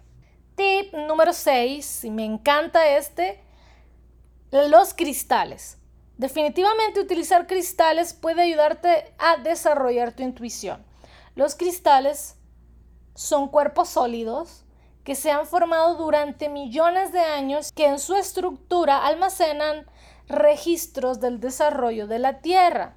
Tip 0.56 0.94
número 0.94 1.34
6, 1.34 2.04
y 2.04 2.12
me 2.12 2.24
encanta 2.24 2.88
este, 2.96 3.44
los 4.52 4.94
cristales. 4.94 5.80
Definitivamente 6.18 7.00
utilizar 7.00 7.48
cristales 7.48 8.14
puede 8.14 8.44
ayudarte 8.44 9.16
a 9.18 9.38
desarrollar 9.38 10.12
tu 10.12 10.22
intuición. 10.22 10.86
Los 11.34 11.56
cristales 11.56 12.38
son 13.14 13.48
cuerpos 13.48 13.90
sólidos 13.90 14.66
que 15.04 15.16
se 15.16 15.32
han 15.32 15.46
formado 15.46 15.96
durante 15.96 16.50
millones 16.50 17.12
de 17.12 17.20
años 17.20 17.72
que 17.72 17.88
en 17.88 18.00
su 18.00 18.16
estructura 18.16 19.06
almacenan 19.06 19.86
registros 20.28 21.20
del 21.20 21.40
desarrollo 21.40 22.08
de 22.08 22.20
la 22.20 22.40
Tierra. 22.40 22.96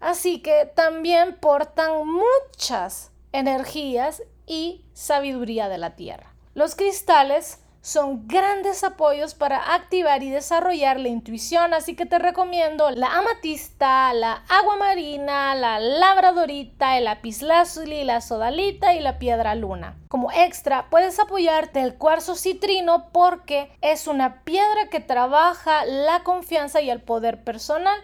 Así 0.00 0.40
que 0.40 0.70
también 0.74 1.36
portan 1.40 2.06
muchas 2.06 3.10
energías 3.32 4.22
y 4.46 4.84
sabiduría 4.92 5.68
de 5.68 5.78
la 5.78 5.96
Tierra. 5.96 6.32
Los 6.54 6.76
cristales 6.76 7.58
son 7.88 8.28
grandes 8.28 8.84
apoyos 8.84 9.34
para 9.34 9.74
activar 9.74 10.22
y 10.22 10.28
desarrollar 10.28 11.00
la 11.00 11.08
intuición, 11.08 11.72
así 11.72 11.96
que 11.96 12.04
te 12.04 12.18
recomiendo 12.18 12.90
la 12.90 13.16
amatista, 13.16 14.12
la 14.12 14.42
agua 14.46 14.76
marina, 14.76 15.54
la 15.54 15.80
labradorita, 15.80 16.98
el 16.98 17.04
lapislázuli, 17.04 18.04
la 18.04 18.20
sodalita 18.20 18.92
y 18.92 19.00
la 19.00 19.18
piedra 19.18 19.54
luna. 19.54 19.96
Como 20.08 20.30
extra, 20.30 20.90
puedes 20.90 21.18
apoyarte 21.18 21.80
el 21.80 21.94
cuarzo 21.94 22.34
citrino 22.34 23.08
porque 23.10 23.72
es 23.80 24.06
una 24.06 24.44
piedra 24.44 24.90
que 24.90 25.00
trabaja 25.00 25.86
la 25.86 26.22
confianza 26.24 26.82
y 26.82 26.90
el 26.90 27.00
poder 27.00 27.42
personal, 27.42 27.98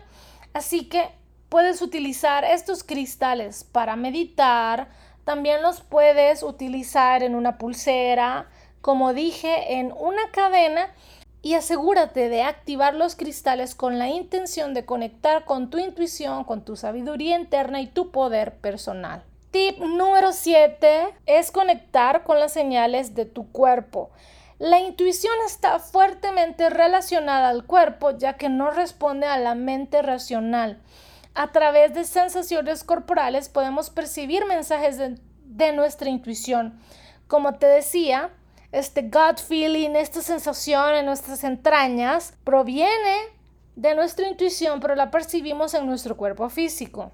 así 0.55 0.89
que 0.89 1.11
puedes 1.51 1.83
utilizar 1.83 2.43
estos 2.43 2.85
cristales 2.85 3.65
para 3.65 3.97
meditar, 3.97 4.89
también 5.25 5.61
los 5.61 5.83
puedes 5.83 6.43
utilizar 6.43 7.23
en 7.23 7.35
una 7.35 7.59
pulsera, 7.59 8.49
como 8.85 9.15
dije, 9.15 9.79
en 9.79 9.95
una 9.99 10.31
cadena 10.31 10.93
y 11.41 11.55
asegúrate 11.55 12.29
de 12.29 12.43
activar 12.43 12.95
los 12.95 13.17
cristales 13.17 13.75
con 13.75 13.99
la 13.99 14.09
intención 14.09 14.75
de 14.75 14.85
conectar 14.85 15.47
con 15.47 15.71
tu 15.71 15.79
intuición, 15.79 16.45
con 16.45 16.67
tu 16.67 16.77
sabiduría 16.77 17.39
interna 17.39 17.81
y 17.81 17.87
tu 17.87 18.11
poder 18.11 18.59
personal. 18.59 19.23
Tip 19.53 19.79
número 19.79 20.33
7 20.33 21.15
es 21.25 21.51
conectar 21.51 22.25
con 22.25 22.39
las 22.39 22.53
señales 22.53 23.15
de 23.15 23.25
tu 23.25 23.51
cuerpo. 23.51 24.11
La 24.59 24.81
intuición 24.81 25.33
está 25.47 25.79
fuertemente 25.79 26.69
relacionada 26.69 27.49
al 27.49 27.65
cuerpo 27.65 28.11
ya 28.11 28.35
que 28.35 28.51
no 28.51 28.71
responde 28.71 29.25
a 29.27 29.39
la 29.39 29.55
mente 29.55 30.03
racional. 30.03 30.79
A 31.35 31.53
través 31.53 31.95
de 31.95 32.05
sensaciones 32.05 32.85
corporales 32.85 33.49
podemos 33.49 33.89
percibir 33.89 34.45
mensajes 34.45 34.99
de, 34.99 35.19
de 35.47 35.73
nuestra 35.73 36.11
intuición. 36.11 36.79
Como 37.29 37.55
te 37.55 37.65
decía, 37.65 38.31
este 38.75 39.03
gut 39.03 39.39
feeling, 39.39 39.91
esta 39.91 40.21
sensación 40.21 40.95
en 40.97 41.07
nuestras 41.07 41.45
entrañas, 41.45 42.35
proviene 42.43 43.17
de 43.77 43.95
nuestra 43.95 44.29
intuición, 44.29 44.81
pero 44.81 44.97
la 44.97 45.13
percibimos 45.13 45.75
en 45.75 45.87
nuestro 45.87 46.17
cuerpo 46.17 46.49
físico. 46.49 47.13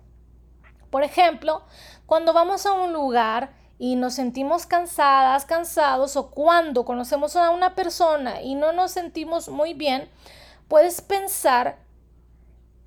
Por 0.91 1.05
ejemplo, 1.05 1.63
cuando 2.07 2.33
vamos 2.33 2.65
a 2.65 2.73
un 2.73 2.95
lugar 2.95 3.53
y 3.79 3.97
nos 3.97 4.15
sentimos 4.15 4.65
cansadas, 4.65 5.45
cansados, 5.45 6.17
o 6.17 6.31
cuando 6.31 6.87
conocemos 6.87 7.37
a 7.37 7.51
una 7.51 7.75
persona 7.75 8.41
y 8.41 8.55
no 8.55 8.73
nos 8.73 8.93
sentimos 8.93 9.51
muy 9.51 9.75
bien, 9.75 10.09
puedes 10.67 11.03
pensar 11.03 11.79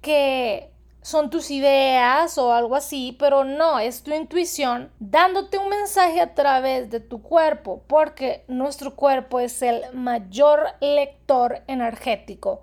que 0.02 0.73
son 1.04 1.30
tus 1.30 1.52
ideas 1.52 2.38
o 2.38 2.54
algo 2.54 2.76
así, 2.76 3.16
pero 3.20 3.44
no, 3.44 3.78
es 3.78 4.04
tu 4.04 4.14
intuición 4.14 4.90
dándote 5.00 5.58
un 5.58 5.70
mensaje 5.70 6.22
a 6.22 6.34
través 6.34 6.90
de 6.90 7.02
tu 7.02 7.22
cuerpo, 7.22 7.84
porque 7.88 8.46
nuestro 8.48 8.96
cuerpo 8.96 9.42
es 9.42 9.62
el 9.62 9.82
mayor 9.94 10.66
lector 10.80 11.62
energético. 11.68 12.62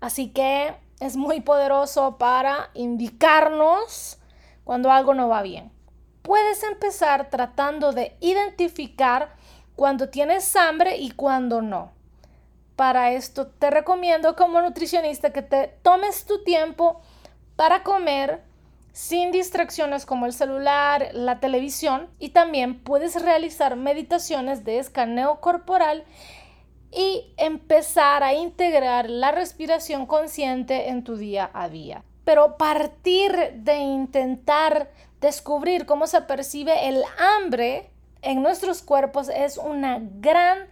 Así 0.00 0.30
que 0.30 0.74
es 1.00 1.16
muy 1.16 1.40
poderoso 1.40 2.18
para 2.18 2.70
indicarnos 2.74 4.18
cuando 4.62 4.92
algo 4.92 5.14
no 5.14 5.28
va 5.28 5.40
bien. 5.40 5.72
Puedes 6.20 6.62
empezar 6.62 7.30
tratando 7.30 7.92
de 7.92 8.14
identificar 8.20 9.34
cuando 9.74 10.10
tienes 10.10 10.54
hambre 10.54 10.98
y 10.98 11.12
cuando 11.12 11.62
no. 11.62 11.92
Para 12.76 13.12
esto 13.12 13.46
te 13.46 13.70
recomiendo 13.70 14.36
como 14.36 14.60
nutricionista 14.60 15.32
que 15.32 15.40
te 15.40 15.68
tomes 15.82 16.26
tu 16.26 16.44
tiempo 16.44 17.00
para 17.60 17.82
comer 17.82 18.40
sin 18.94 19.32
distracciones 19.32 20.06
como 20.06 20.24
el 20.24 20.32
celular, 20.32 21.10
la 21.12 21.40
televisión 21.40 22.08
y 22.18 22.30
también 22.30 22.80
puedes 22.80 23.20
realizar 23.22 23.76
meditaciones 23.76 24.64
de 24.64 24.78
escaneo 24.78 25.42
corporal 25.42 26.04
y 26.90 27.34
empezar 27.36 28.22
a 28.22 28.32
integrar 28.32 29.10
la 29.10 29.30
respiración 29.30 30.06
consciente 30.06 30.88
en 30.88 31.04
tu 31.04 31.16
día 31.16 31.50
a 31.52 31.68
día. 31.68 32.02
Pero 32.24 32.56
partir 32.56 33.52
de 33.56 33.76
intentar 33.76 34.90
descubrir 35.20 35.84
cómo 35.84 36.06
se 36.06 36.22
percibe 36.22 36.88
el 36.88 37.04
hambre 37.18 37.90
en 38.22 38.42
nuestros 38.42 38.80
cuerpos 38.80 39.28
es 39.28 39.58
una 39.58 39.98
gran 40.00 40.66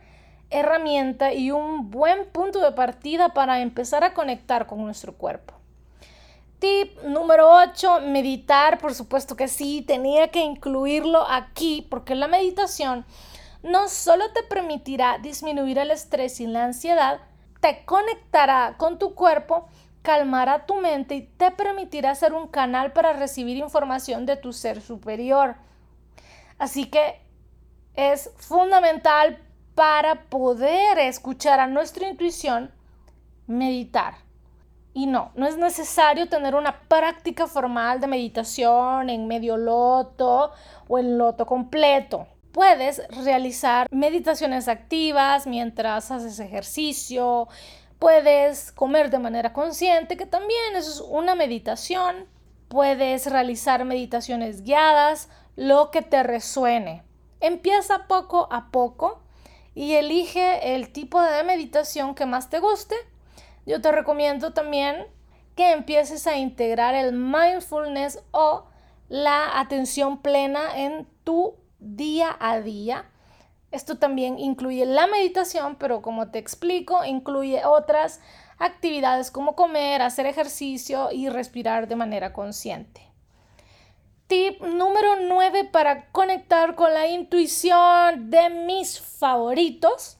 herramienta 0.49 1.35
y 1.35 1.51
un 1.51 1.91
buen 1.91 2.31
punto 2.31 2.61
de 2.63 2.73
partida 2.73 3.35
para 3.35 3.61
empezar 3.61 4.05
a 4.05 4.15
conectar 4.15 4.67
con 4.67 4.83
nuestro 4.83 5.13
cuerpo. 5.13 5.58
Tip 6.59 7.03
número 7.05 7.49
8, 7.49 8.01
meditar, 8.09 8.79
por 8.79 8.93
supuesto 8.93 9.37
que 9.37 9.47
sí, 9.47 9.85
tenía 9.87 10.29
que 10.29 10.41
incluirlo 10.41 11.25
aquí 11.29 11.87
porque 11.89 12.17
la 12.17 12.27
meditación 12.27 13.05
no 13.63 13.89
solo 13.89 14.33
te 14.33 14.43
permitirá 14.43 15.19
disminuir 15.19 15.79
el 15.79 15.93
estrés 15.93 16.41
y 16.41 16.47
la 16.49 16.65
ansiedad, 16.65 17.21
te 17.61 17.85
conectará 17.85 18.75
con 18.77 18.99
tu 18.99 19.15
cuerpo, 19.15 19.69
calmará 20.03 20.67
tu 20.67 20.75
mente 20.77 21.15
y 21.15 21.23
te 21.23 21.53
permitirá 21.53 22.15
ser 22.17 22.33
un 22.33 22.49
canal 22.49 22.93
para 22.93 23.13
recibir 23.13 23.57
información 23.57 24.27
de 24.27 24.37
tu 24.37 24.53
ser 24.53 24.81
superior. 24.81 25.57
Así 26.59 26.87
que 26.87 27.21
es 27.95 28.31
fundamental 28.37 29.39
para 29.77 30.25
poder 30.25 30.99
escuchar 30.99 31.61
a 31.61 31.69
nuestra 31.69 32.09
intuición 32.09 32.73
meditar. 33.47 34.28
Y 34.95 35.07
no, 35.07 35.31
no 35.35 35.47
es 35.47 35.57
necesario 35.57 36.29
tener 36.29 36.55
una 36.55 36.81
práctica 36.89 37.47
formal 37.47 38.01
de 38.01 38.07
meditación 38.07 39.11
en 39.11 39.29
medio 39.29 39.57
loto 39.57 40.53
o 40.89 40.99
en 40.99 41.19
loto 41.19 41.47
completo. 41.47 42.27
Puedes 42.53 43.07
realizar 43.25 43.87
meditaciones 43.91 44.67
activas 44.67 45.47
mientras 45.47 46.11
haces 46.11 46.41
ejercicio, 46.41 47.47
puedes 47.99 48.73
comer 48.73 49.11
de 49.11 49.19
manera 49.19 49.53
consciente, 49.53 50.17
que 50.17 50.27
también 50.27 50.77
es 50.77 51.01
una 51.01 51.35
meditación. 51.35 52.27
Puedes 52.69 53.31
realizar 53.31 53.85
meditaciones 53.85 54.63
guiadas, 54.63 55.29
lo 55.57 55.91
que 55.91 56.03
te 56.03 56.23
resuene. 56.23 57.03
Empieza 57.41 58.07
poco 58.07 58.49
a 58.51 58.71
poco 58.71 59.21
y 59.75 59.95
elige 59.95 60.75
el 60.75 60.93
tipo 60.93 61.21
de 61.21 61.45
meditación 61.45 62.15
que 62.15 62.27
más 62.27 62.51
te 62.51 62.59
guste. 62.59 62.95
Yo 63.69 63.83
te 63.83 63.93
recomiendo 63.93 64.55
también 64.55 65.07
que 65.55 65.73
empieces 65.73 66.27
a 66.27 66.39
integrar 66.39 66.95
el 66.95 67.13
mindfulness 67.13 68.25
o 68.31 68.65
la 69.11 69.61
atención 69.61 70.23
plena 70.23 70.79
en 70.79 71.07
tu 71.23 71.55
día 71.79 72.35
a 72.41 72.61
día. 72.63 73.11
Esto 73.71 73.99
también 73.99 74.39
incluye 74.39 74.87
la 74.87 75.07
meditación, 75.07 75.77
pero 75.77 76.01
como 76.01 76.31
te 76.31 76.39
explico, 76.39 77.05
incluye 77.05 77.67
otras 77.67 78.23
actividades 78.57 79.31
como 79.31 79.55
comer, 79.55 80.01
hacer 80.01 80.25
ejercicio 80.25 81.11
y 81.13 81.29
respirar 81.29 81.89
de 81.89 81.97
manera 81.97 82.33
consciente. 82.33 83.03
Tip 84.29 84.63
número 84.63 85.17
9 85.21 85.65
para 85.65 86.11
conectar 86.11 86.75
con 86.75 86.95
la 86.95 87.07
intuición 87.07 88.31
de 88.31 88.49
mis 88.49 88.99
favoritos. 88.99 90.18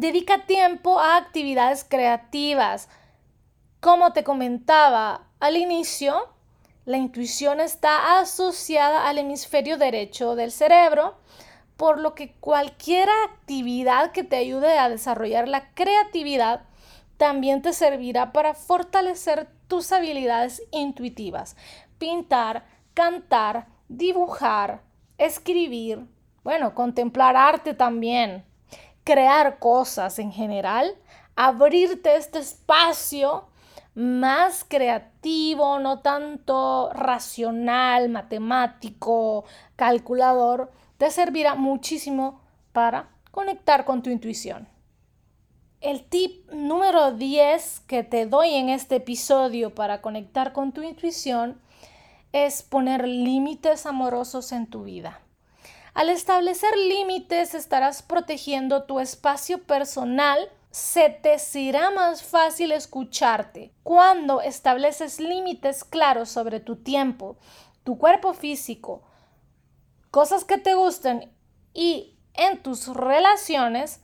Dedica 0.00 0.46
tiempo 0.46 0.98
a 0.98 1.18
actividades 1.18 1.84
creativas. 1.84 2.88
Como 3.80 4.14
te 4.14 4.24
comentaba 4.24 5.26
al 5.40 5.58
inicio, 5.58 6.30
la 6.86 6.96
intuición 6.96 7.60
está 7.60 8.18
asociada 8.18 9.06
al 9.06 9.18
hemisferio 9.18 9.76
derecho 9.76 10.36
del 10.36 10.52
cerebro, 10.52 11.18
por 11.76 12.00
lo 12.00 12.14
que 12.14 12.32
cualquier 12.40 13.10
actividad 13.28 14.12
que 14.12 14.24
te 14.24 14.36
ayude 14.36 14.78
a 14.78 14.88
desarrollar 14.88 15.48
la 15.48 15.68
creatividad 15.74 16.62
también 17.18 17.60
te 17.60 17.74
servirá 17.74 18.32
para 18.32 18.54
fortalecer 18.54 19.48
tus 19.68 19.92
habilidades 19.92 20.62
intuitivas 20.70 21.56
pintar, 21.98 22.64
cantar, 22.94 23.66
dibujar, 23.90 24.80
escribir, 25.18 26.06
bueno, 26.42 26.74
contemplar 26.74 27.36
arte 27.36 27.74
también, 27.74 28.46
crear 29.04 29.58
cosas 29.58 30.18
en 30.18 30.32
general, 30.32 30.94
abrirte 31.36 32.16
este 32.16 32.38
espacio 32.38 33.44
más 33.94 34.64
creativo, 34.66 35.78
no 35.78 36.00
tanto 36.00 36.90
racional, 36.92 38.08
matemático, 38.08 39.44
calculador, 39.76 40.70
te 40.96 41.10
servirá 41.10 41.54
muchísimo 41.54 42.40
para 42.72 43.08
conectar 43.30 43.84
con 43.84 44.02
tu 44.02 44.10
intuición. 44.10 44.68
El 45.80 46.04
tip 46.04 46.50
número 46.52 47.12
10 47.12 47.80
que 47.86 48.04
te 48.04 48.26
doy 48.26 48.54
en 48.54 48.68
este 48.68 48.96
episodio 48.96 49.74
para 49.74 50.02
conectar 50.02 50.52
con 50.52 50.72
tu 50.72 50.82
intuición 50.82 51.58
es 52.32 52.62
poner 52.62 53.08
límites 53.08 53.86
amorosos 53.86 54.52
en 54.52 54.66
tu 54.66 54.84
vida. 54.84 55.20
Al 56.00 56.08
establecer 56.08 56.74
límites 56.78 57.52
estarás 57.52 58.00
protegiendo 58.00 58.84
tu 58.84 59.00
espacio 59.00 59.62
personal. 59.64 60.50
Se 60.70 61.10
te 61.10 61.38
será 61.38 61.90
más 61.90 62.22
fácil 62.22 62.72
escucharte 62.72 63.74
cuando 63.82 64.40
estableces 64.40 65.20
límites 65.20 65.84
claros 65.84 66.30
sobre 66.30 66.58
tu 66.58 66.76
tiempo, 66.76 67.36
tu 67.84 67.98
cuerpo 67.98 68.32
físico, 68.32 69.02
cosas 70.10 70.44
que 70.44 70.56
te 70.56 70.72
gusten 70.72 71.36
y 71.74 72.18
en 72.32 72.62
tus 72.62 72.86
relaciones 72.86 74.00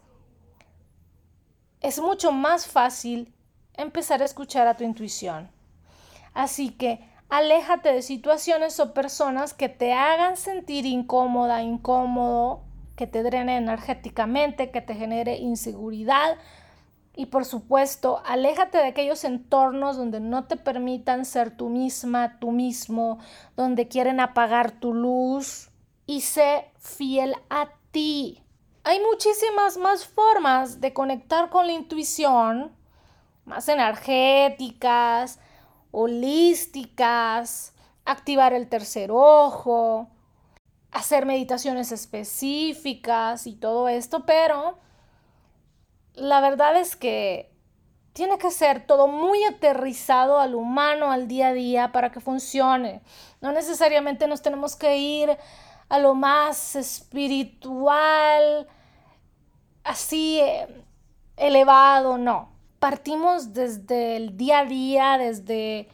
es 1.81 1.99
mucho 1.99 2.31
más 2.31 2.67
fácil 2.67 3.35
empezar 3.73 4.21
a 4.21 4.27
escuchar 4.27 4.67
a 4.67 4.77
tu 4.77 4.85
intuición. 4.85 5.51
Así 6.35 6.73
que 6.73 7.09
aléjate 7.29 7.93
de 7.93 8.03
situaciones 8.03 8.79
o 8.81 8.95
personas 8.95 9.55
que 9.55 9.69
te 9.69 9.93
hagan 9.93 10.37
sentir 10.37 10.87
incómoda, 10.87 11.63
incómodo, 11.63 12.63
que 12.97 13.07
te 13.07 13.23
drene 13.23 13.57
energéticamente, 13.57 14.71
que 14.71 14.81
te 14.81 14.95
genere 14.95 15.37
inseguridad. 15.37 16.39
Y 17.15 17.27
por 17.27 17.45
supuesto, 17.45 18.23
aléjate 18.27 18.79
de 18.79 18.89
aquellos 18.89 19.25
entornos 19.25 19.97
donde 19.97 20.21
no 20.21 20.45
te 20.45 20.57
permitan 20.57 21.25
ser 21.25 21.57
tú 21.57 21.69
misma, 21.69 22.39
tú 22.39 22.53
mismo, 22.53 23.19
donde 23.57 23.89
quieren 23.89 24.21
apagar 24.21 24.73
tu 24.73 24.93
luz 24.93 25.71
y 26.07 26.21
sé 26.21 26.71
fiel 26.79 27.35
a 27.49 27.69
ti. 27.91 28.43
Hay 28.85 29.01
muchísimas 29.01 29.79
más 29.79 30.07
formas 30.07 30.81
de 30.81 30.93
conectar 30.93 31.51
con 31.51 31.67
la 31.67 31.73
intuición, 31.73 32.71
más 33.45 33.69
energéticas, 33.69 35.41
holísticas, 35.99 37.73
activar 38.05 38.53
el 38.53 38.69
tercer 38.69 39.11
ojo, 39.11 40.11
hacer 40.93 41.25
meditaciones 41.25 41.91
específicas 41.91 43.47
y 43.47 43.55
todo 43.55 43.89
esto, 43.89 44.27
pero 44.27 44.77
la 46.13 46.43
verdad 46.43 46.77
es 46.77 46.97
que 46.97 47.51
tiene 48.13 48.37
que 48.37 48.51
ser 48.51 48.87
todo 48.87 49.09
muy 49.09 49.43
aterrizado 49.45 50.39
al 50.39 50.55
humano, 50.55 51.11
al 51.11 51.29
día 51.29 51.49
a 51.49 51.53
día, 51.55 51.93
para 51.93 52.13
que 52.13 52.21
funcione. 52.21 53.01
No 53.41 53.53
necesariamente 53.53 54.27
nos 54.27 54.43
tenemos 54.43 54.77
que 54.77 54.99
ir 54.99 55.35
a 55.89 55.99
lo 55.99 56.15
más 56.15 56.77
espiritual, 56.77 58.69
así 59.83 60.41
eh, 60.41 60.69
elevado, 61.39 62.19
no. 62.19 62.56
Partimos 62.79 63.53
desde 63.55 64.17
el 64.17 64.37
día 64.37 64.61
a 64.61 64.65
día, 64.67 65.19
desde 65.19 65.89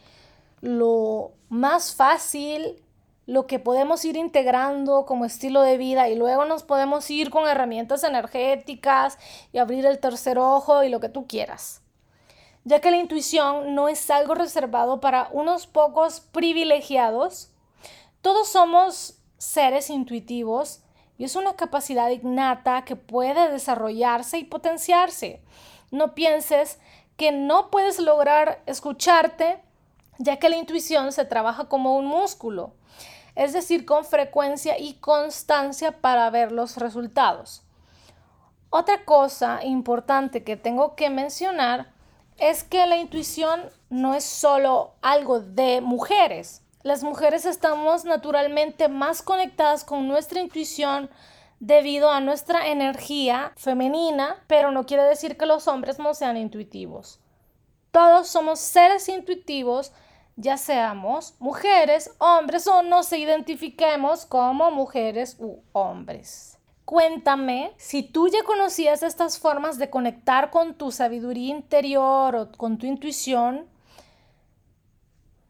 lo 0.61 1.31
más 1.49 1.95
fácil, 1.95 2.83
lo 3.25 3.47
que 3.47 3.59
podemos 3.59 4.03
ir 4.03 4.17
integrando 4.17 5.05
como 5.05 5.25
estilo 5.25 5.61
de 5.61 5.77
vida 5.77 6.09
y 6.09 6.15
luego 6.15 6.45
nos 6.45 6.63
podemos 6.63 7.09
ir 7.09 7.29
con 7.29 7.47
herramientas 7.47 8.03
energéticas 8.03 9.17
y 9.53 9.59
abrir 9.59 9.85
el 9.85 9.99
tercer 9.99 10.37
ojo 10.37 10.83
y 10.83 10.89
lo 10.89 10.99
que 10.99 11.09
tú 11.09 11.25
quieras. 11.25 11.81
Ya 12.65 12.79
que 12.79 12.91
la 12.91 12.97
intuición 12.97 13.75
no 13.75 13.87
es 13.87 14.09
algo 14.09 14.35
reservado 14.35 14.99
para 14.99 15.29
unos 15.31 15.67
pocos 15.67 16.19
privilegiados, 16.19 17.49
todos 18.21 18.49
somos 18.49 19.17
seres 19.37 19.89
intuitivos 19.89 20.81
y 21.17 21.25
es 21.25 21.35
una 21.35 21.55
capacidad 21.55 22.09
innata 22.09 22.85
que 22.85 22.95
puede 22.95 23.49
desarrollarse 23.49 24.37
y 24.37 24.45
potenciarse. 24.45 25.41
No 25.93 26.15
pienses 26.15 26.79
que 27.17 27.31
no 27.31 27.69
puedes 27.69 27.99
lograr 27.99 28.63
escucharte, 28.65 29.61
ya 30.17 30.37
que 30.37 30.49
la 30.49 30.57
intuición 30.57 31.11
se 31.11 31.23
trabaja 31.23 31.65
como 31.69 31.95
un 31.95 32.07
músculo, 32.07 32.73
es 33.35 33.53
decir, 33.53 33.85
con 33.85 34.03
frecuencia 34.03 34.79
y 34.79 34.95
constancia 34.95 36.01
para 36.01 36.27
ver 36.31 36.51
los 36.51 36.77
resultados. 36.77 37.61
Otra 38.71 39.05
cosa 39.05 39.63
importante 39.63 40.43
que 40.43 40.57
tengo 40.57 40.95
que 40.95 41.11
mencionar 41.11 41.91
es 42.39 42.63
que 42.63 42.87
la 42.87 42.97
intuición 42.97 43.61
no 43.91 44.15
es 44.15 44.23
solo 44.23 44.95
algo 45.03 45.41
de 45.41 45.79
mujeres. 45.79 46.63
Las 46.81 47.03
mujeres 47.03 47.45
estamos 47.45 48.03
naturalmente 48.03 48.87
más 48.87 49.21
conectadas 49.21 49.83
con 49.83 50.07
nuestra 50.07 50.41
intuición 50.41 51.11
debido 51.65 52.11
a 52.11 52.19
nuestra 52.19 52.67
energía 52.67 53.53
femenina, 53.55 54.43
pero 54.47 54.71
no 54.71 54.85
quiere 54.85 55.03
decir 55.03 55.37
que 55.37 55.45
los 55.45 55.69
hombres 55.69 55.97
no 55.97 56.13
sean 56.13 56.35
intuitivos. 56.35 57.21
Todos 57.91 58.27
somos 58.27 58.59
seres 58.59 59.07
intuitivos, 59.07 59.93
ya 60.35 60.57
seamos 60.57 61.35
mujeres, 61.39 62.13
hombres 62.17 62.67
o 62.67 62.83
nos 62.83 63.13
identifiquemos 63.13 64.25
como 64.25 64.71
mujeres 64.71 65.37
u 65.39 65.61
hombres. 65.71 66.59
Cuéntame 66.83 67.71
si 67.77 68.03
tú 68.03 68.27
ya 68.27 68.43
conocías 68.43 69.01
estas 69.01 69.39
formas 69.39 69.77
de 69.77 69.89
conectar 69.89 70.49
con 70.49 70.73
tu 70.73 70.91
sabiduría 70.91 71.55
interior 71.55 72.35
o 72.35 72.51
con 72.51 72.77
tu 72.77 72.87
intuición 72.87 73.71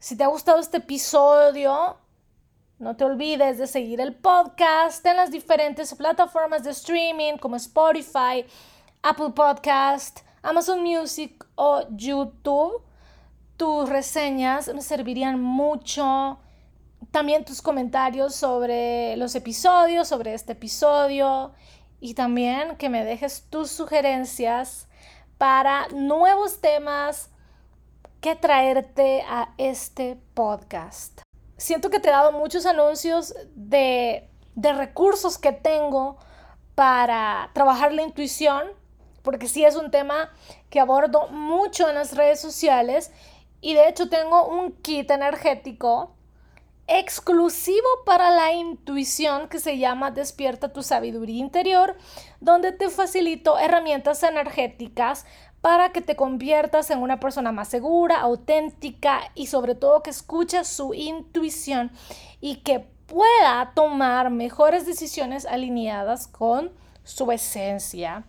si 0.04 0.18
te 0.18 0.22
ha 0.22 0.26
gustado 0.26 0.58
este 0.58 0.76
episodio, 0.76 1.96
no 2.84 2.96
te 2.96 3.04
olvides 3.04 3.56
de 3.56 3.66
seguir 3.66 3.98
el 4.02 4.14
podcast 4.14 5.04
en 5.06 5.16
las 5.16 5.30
diferentes 5.30 5.94
plataformas 5.94 6.64
de 6.64 6.70
streaming 6.72 7.38
como 7.38 7.56
Spotify, 7.56 8.44
Apple 9.02 9.30
Podcast, 9.30 10.20
Amazon 10.42 10.82
Music 10.82 11.46
o 11.54 11.84
YouTube. 11.96 12.82
Tus 13.56 13.88
reseñas 13.88 14.68
me 14.74 14.82
servirían 14.82 15.40
mucho. 15.40 16.38
También 17.10 17.46
tus 17.46 17.62
comentarios 17.62 18.34
sobre 18.34 19.16
los 19.16 19.34
episodios, 19.34 20.06
sobre 20.06 20.34
este 20.34 20.52
episodio. 20.52 21.52
Y 22.00 22.12
también 22.12 22.76
que 22.76 22.90
me 22.90 23.02
dejes 23.02 23.46
tus 23.48 23.70
sugerencias 23.70 24.88
para 25.38 25.88
nuevos 25.88 26.60
temas 26.60 27.30
que 28.20 28.36
traerte 28.36 29.22
a 29.26 29.54
este 29.56 30.18
podcast. 30.34 31.23
Siento 31.64 31.88
que 31.88 31.98
te 31.98 32.10
he 32.10 32.12
dado 32.12 32.30
muchos 32.30 32.66
anuncios 32.66 33.34
de, 33.54 34.28
de 34.54 34.72
recursos 34.74 35.38
que 35.38 35.50
tengo 35.50 36.18
para 36.74 37.48
trabajar 37.54 37.90
la 37.94 38.02
intuición, 38.02 38.66
porque 39.22 39.48
sí 39.48 39.64
es 39.64 39.74
un 39.74 39.90
tema 39.90 40.30
que 40.68 40.78
abordo 40.78 41.28
mucho 41.28 41.88
en 41.88 41.94
las 41.94 42.14
redes 42.14 42.38
sociales. 42.38 43.12
Y 43.62 43.72
de 43.72 43.88
hecho 43.88 44.10
tengo 44.10 44.46
un 44.46 44.72
kit 44.72 45.10
energético 45.10 46.13
exclusivo 46.86 47.86
para 48.04 48.30
la 48.30 48.52
intuición 48.52 49.48
que 49.48 49.58
se 49.58 49.78
llama 49.78 50.10
Despierta 50.10 50.72
tu 50.72 50.82
sabiduría 50.82 51.38
interior, 51.38 51.96
donde 52.40 52.72
te 52.72 52.90
facilito 52.90 53.58
herramientas 53.58 54.22
energéticas 54.22 55.24
para 55.60 55.92
que 55.92 56.02
te 56.02 56.14
conviertas 56.14 56.90
en 56.90 56.98
una 56.98 57.20
persona 57.20 57.50
más 57.50 57.68
segura, 57.68 58.20
auténtica 58.20 59.30
y 59.34 59.46
sobre 59.46 59.74
todo 59.74 60.02
que 60.02 60.10
escuches 60.10 60.68
su 60.68 60.92
intuición 60.92 61.90
y 62.40 62.56
que 62.56 62.80
pueda 62.80 63.72
tomar 63.74 64.30
mejores 64.30 64.84
decisiones 64.84 65.46
alineadas 65.46 66.26
con 66.26 66.70
su 67.02 67.32
esencia. 67.32 68.24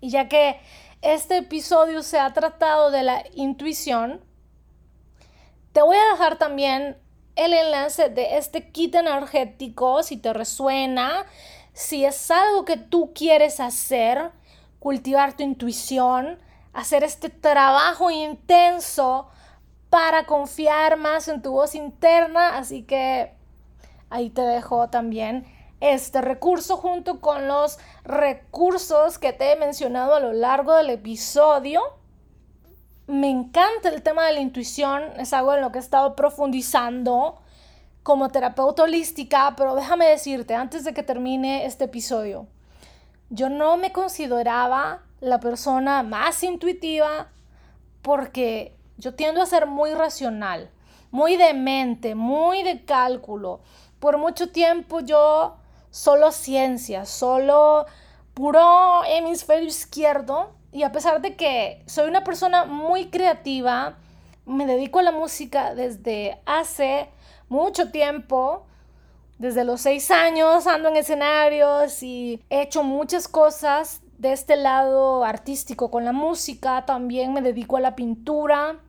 Y 0.00 0.10
ya 0.10 0.28
que 0.28 0.60
este 1.00 1.38
episodio 1.38 2.02
se 2.02 2.18
ha 2.18 2.32
tratado 2.32 2.90
de 2.90 3.04
la 3.04 3.22
intuición, 3.34 4.20
te 5.72 5.82
voy 5.82 5.96
a 5.96 6.12
dejar 6.12 6.38
también 6.38 6.96
el 7.38 7.54
enlace 7.54 8.10
de 8.10 8.36
este 8.36 8.70
kit 8.70 8.96
energético 8.96 10.02
si 10.02 10.16
te 10.16 10.32
resuena, 10.32 11.24
si 11.72 12.04
es 12.04 12.30
algo 12.30 12.64
que 12.64 12.76
tú 12.76 13.12
quieres 13.14 13.60
hacer, 13.60 14.32
cultivar 14.80 15.36
tu 15.36 15.44
intuición, 15.44 16.38
hacer 16.72 17.04
este 17.04 17.30
trabajo 17.30 18.10
intenso 18.10 19.28
para 19.88 20.26
confiar 20.26 20.96
más 20.96 21.28
en 21.28 21.40
tu 21.40 21.52
voz 21.52 21.76
interna. 21.76 22.58
Así 22.58 22.82
que 22.82 23.32
ahí 24.10 24.30
te 24.30 24.42
dejo 24.42 24.88
también 24.88 25.46
este 25.80 26.20
recurso 26.20 26.76
junto 26.76 27.20
con 27.20 27.46
los 27.46 27.78
recursos 28.02 29.18
que 29.18 29.32
te 29.32 29.52
he 29.52 29.56
mencionado 29.56 30.16
a 30.16 30.20
lo 30.20 30.32
largo 30.32 30.74
del 30.74 30.90
episodio. 30.90 31.80
Me 33.08 33.30
encanta 33.30 33.88
el 33.88 34.02
tema 34.02 34.26
de 34.26 34.34
la 34.34 34.40
intuición, 34.40 35.02
es 35.16 35.32
algo 35.32 35.54
en 35.54 35.62
lo 35.62 35.72
que 35.72 35.78
he 35.78 35.80
estado 35.80 36.14
profundizando 36.14 37.40
como 38.02 38.28
terapeuta 38.28 38.82
holística, 38.82 39.54
pero 39.56 39.74
déjame 39.74 40.06
decirte, 40.06 40.54
antes 40.54 40.84
de 40.84 40.92
que 40.92 41.02
termine 41.02 41.64
este 41.64 41.84
episodio, 41.84 42.48
yo 43.30 43.48
no 43.48 43.78
me 43.78 43.92
consideraba 43.92 45.04
la 45.20 45.40
persona 45.40 46.02
más 46.02 46.42
intuitiva 46.42 47.28
porque 48.02 48.76
yo 48.98 49.14
tiendo 49.14 49.40
a 49.40 49.46
ser 49.46 49.64
muy 49.64 49.94
racional, 49.94 50.70
muy 51.10 51.38
de 51.38 51.54
mente, 51.54 52.14
muy 52.14 52.62
de 52.62 52.84
cálculo. 52.84 53.60
Por 54.00 54.18
mucho 54.18 54.50
tiempo 54.50 55.00
yo 55.00 55.56
solo 55.90 56.30
ciencia, 56.30 57.06
solo 57.06 57.86
puro 58.34 59.02
hemisferio 59.06 59.66
izquierdo. 59.66 60.57
Y 60.72 60.82
a 60.82 60.92
pesar 60.92 61.20
de 61.20 61.36
que 61.36 61.82
soy 61.86 62.08
una 62.08 62.24
persona 62.24 62.64
muy 62.64 63.08
creativa, 63.10 63.96
me 64.44 64.66
dedico 64.66 64.98
a 64.98 65.02
la 65.02 65.12
música 65.12 65.74
desde 65.74 66.40
hace 66.46 67.08
mucho 67.48 67.90
tiempo. 67.90 68.64
Desde 69.38 69.64
los 69.64 69.82
seis 69.82 70.10
años 70.10 70.66
ando 70.66 70.88
en 70.88 70.96
escenarios 70.96 72.02
y 72.02 72.42
he 72.50 72.62
hecho 72.62 72.82
muchas 72.82 73.28
cosas 73.28 74.00
de 74.18 74.32
este 74.32 74.56
lado 74.56 75.24
artístico 75.24 75.90
con 75.90 76.04
la 76.04 76.12
música. 76.12 76.84
También 76.84 77.32
me 77.32 77.40
dedico 77.40 77.76
a 77.76 77.80
la 77.80 77.94
pintura 77.94 78.80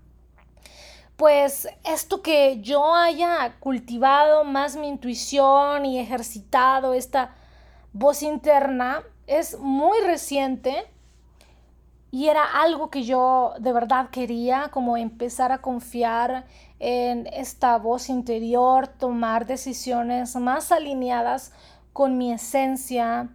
pues 1.19 1.67
esto 1.83 2.21
que 2.21 2.61
yo 2.61 2.95
haya 2.95 3.57
cultivado 3.59 4.45
más 4.45 4.77
mi 4.77 4.87
intuición 4.87 5.85
y 5.85 5.99
ejercitado 5.99 6.93
esta 6.93 7.35
voz 7.91 8.23
interna 8.23 9.03
es 9.27 9.59
muy 9.59 9.99
reciente 9.99 10.85
y 12.11 12.27
era 12.27 12.43
algo 12.43 12.89
que 12.89 13.03
yo 13.03 13.53
de 13.59 13.71
verdad 13.71 14.09
quería, 14.09 14.69
como 14.71 14.97
empezar 14.97 15.51
a 15.51 15.59
confiar 15.59 16.45
en 16.79 17.27
esta 17.27 17.77
voz 17.77 18.09
interior, 18.09 18.87
tomar 18.87 19.45
decisiones 19.45 20.35
más 20.35 20.71
alineadas 20.71 21.51
con 21.93 22.17
mi 22.17 22.31
esencia, 22.31 23.29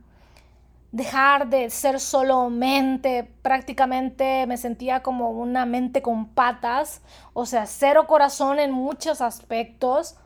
dejar 0.90 1.48
de 1.48 1.70
ser 1.70 2.00
solo 2.00 2.50
mente, 2.50 3.30
prácticamente 3.42 4.46
me 4.46 4.56
sentía 4.56 5.02
como 5.02 5.30
una 5.30 5.66
mente 5.66 6.02
con 6.02 6.26
patas, 6.26 7.02
o 7.32 7.46
sea, 7.46 7.66
cero 7.66 8.06
corazón 8.06 8.58
en 8.58 8.72
muchos 8.72 9.20
aspectos, 9.20 10.16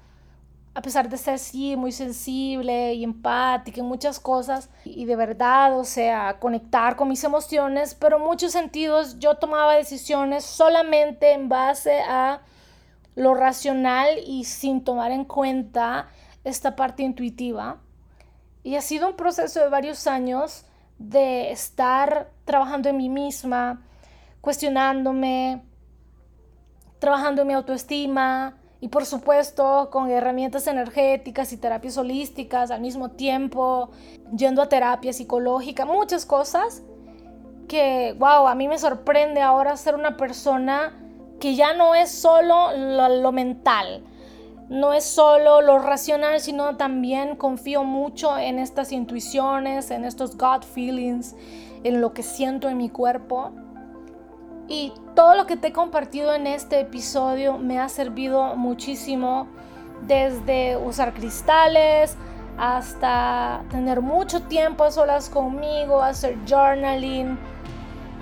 a 0.75 0.83
pesar 0.83 1.09
de 1.09 1.17
ser 1.17 1.39
sí 1.39 1.77
muy 1.77 1.93
sensible 1.93 2.95
y 2.95 3.03
empática 3.03 3.81
en 3.81 3.87
muchas 3.87 4.21
cosas 4.21 4.71
y 4.85 5.07
de 5.07 5.17
verdad, 5.17 5.77
o 5.79 5.85
sea, 5.85 6.39
conectar 6.39 6.97
con 6.97 7.09
mis 7.09 7.25
emociones, 7.25 7.95
pero 7.95 8.19
en 8.19 8.25
muchos 8.25 8.53
sentidos 8.53 9.19
yo 9.19 9.37
tomaba 9.37 9.75
decisiones 9.75 10.45
solamente 10.45 11.33
en 11.33 11.49
base 11.49 12.01
a 12.03 12.43
lo 13.17 13.35
racional 13.35 14.19
y 14.25 14.45
sin 14.45 14.85
tomar 14.85 15.11
en 15.11 15.25
cuenta 15.25 16.09
esta 16.45 16.77
parte 16.77 17.03
intuitiva. 17.03 17.79
Y 18.63 18.77
ha 18.77 18.81
sido 18.81 19.09
un 19.09 19.17
proceso 19.17 19.61
de 19.61 19.69
varios 19.69 20.07
años 20.07 20.65
de 20.99 21.51
estar 21.51 22.31
trabajando 22.45 22.89
en 22.89 22.97
mí 22.99 23.09
misma, 23.09 23.83
cuestionándome, 24.41 25.63
trabajando 26.99 27.43
en 27.43 27.49
mi 27.49 27.55
autoestima 27.55 28.58
y 28.81 28.89
por 28.89 29.07
supuesto 29.07 29.89
con 29.91 30.11
herramientas 30.11 30.67
energéticas 30.67 31.53
y 31.53 31.57
terapias 31.57 31.99
holísticas 31.99 32.71
al 32.71 32.81
mismo 32.81 33.11
tiempo, 33.11 33.91
yendo 34.37 34.63
a 34.63 34.69
terapia 34.69 35.13
psicológica, 35.13 35.85
muchas 35.85 36.25
cosas 36.25 36.83
que, 37.67 38.15
wow, 38.19 38.47
a 38.47 38.55
mí 38.55 38.69
me 38.69 38.79
sorprende 38.79 39.41
ahora 39.41 39.77
ser 39.77 39.95
una 39.95 40.17
persona 40.17 40.93
que 41.41 41.55
ya 41.55 41.75
no 41.75 41.95
es 41.95 42.11
solo 42.11 42.73
lo, 42.77 43.09
lo 43.09 43.33
mental, 43.33 44.05
no 44.69 44.93
es 44.93 45.05
solo 45.05 45.61
lo 45.61 45.79
racional, 45.79 46.41
sino 46.41 46.77
también 46.77 47.37
confío 47.37 47.85
mucho 47.85 48.37
en 48.39 48.59
estas 48.59 48.93
intuiciones, 48.93 49.91
en 49.91 50.05
estos 50.05 50.37
gut 50.37 50.65
feelings, 50.65 51.35
en 51.85 52.01
lo 52.01 52.13
que 52.13 52.23
siento 52.23 52.69
en 52.69 52.77
mi 52.77 52.91
cuerpo. 52.91 53.53
Y 54.69 54.93
todo 55.15 55.35
lo 55.35 55.47
que 55.47 55.57
te 55.57 55.69
he 55.69 55.73
compartido 55.73 56.35
en 56.35 56.47
este 56.47 56.81
episodio 56.81 57.57
me 57.57 57.81
ha 57.81 57.89
servido 57.89 58.55
muchísimo, 58.55 59.49
desde 60.07 60.77
usar 60.77 61.13
cristales 61.15 62.17
hasta 62.57 63.63
tener 63.71 64.01
mucho 64.01 64.43
tiempo 64.43 64.85
a 64.85 64.91
solas 64.91 65.29
conmigo, 65.29 66.03
hacer 66.03 66.37
journaling, 66.47 67.39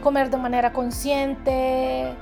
comer 0.03 0.31
de 0.31 0.37
manera 0.37 0.73
consciente, 0.73 2.15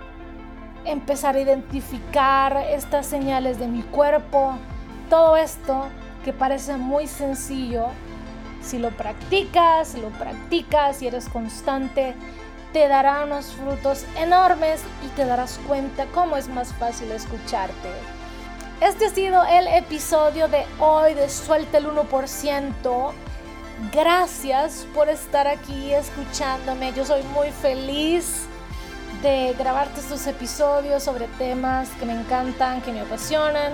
empezar 0.84 1.36
a 1.36 1.40
identificar 1.40 2.56
estas 2.70 3.06
señales 3.06 3.58
de 3.58 3.66
mi 3.66 3.82
cuerpo, 3.82 4.54
todo 5.10 5.36
esto 5.36 5.86
que 6.24 6.32
parece 6.32 6.76
muy 6.76 7.06
sencillo, 7.06 7.86
si 8.62 8.78
lo 8.78 8.90
practicas, 8.90 9.88
si 9.88 10.00
lo 10.00 10.08
practicas, 10.10 11.02
y 11.02 11.08
eres 11.08 11.28
constante, 11.28 12.14
te 12.74 12.88
dará 12.88 13.22
unos 13.22 13.52
frutos 13.52 14.04
enormes 14.16 14.82
y 15.06 15.08
te 15.14 15.24
darás 15.24 15.60
cuenta 15.68 16.06
cómo 16.06 16.36
es 16.36 16.48
más 16.48 16.72
fácil 16.74 17.12
escucharte. 17.12 17.88
Este 18.80 19.06
ha 19.06 19.10
sido 19.10 19.44
el 19.44 19.68
episodio 19.68 20.48
de 20.48 20.66
hoy 20.80 21.14
de 21.14 21.30
Suelta 21.30 21.78
el 21.78 21.86
1%. 21.86 23.12
Gracias 23.92 24.88
por 24.92 25.08
estar 25.08 25.46
aquí 25.46 25.94
escuchándome. 25.94 26.92
Yo 26.94 27.06
soy 27.06 27.22
muy 27.32 27.52
feliz 27.52 28.46
de 29.22 29.54
grabarte 29.56 30.00
estos 30.00 30.26
episodios 30.26 31.04
sobre 31.04 31.28
temas 31.38 31.88
que 32.00 32.06
me 32.06 32.20
encantan, 32.20 32.82
que 32.82 32.90
me 32.90 33.02
apasionan. 33.02 33.72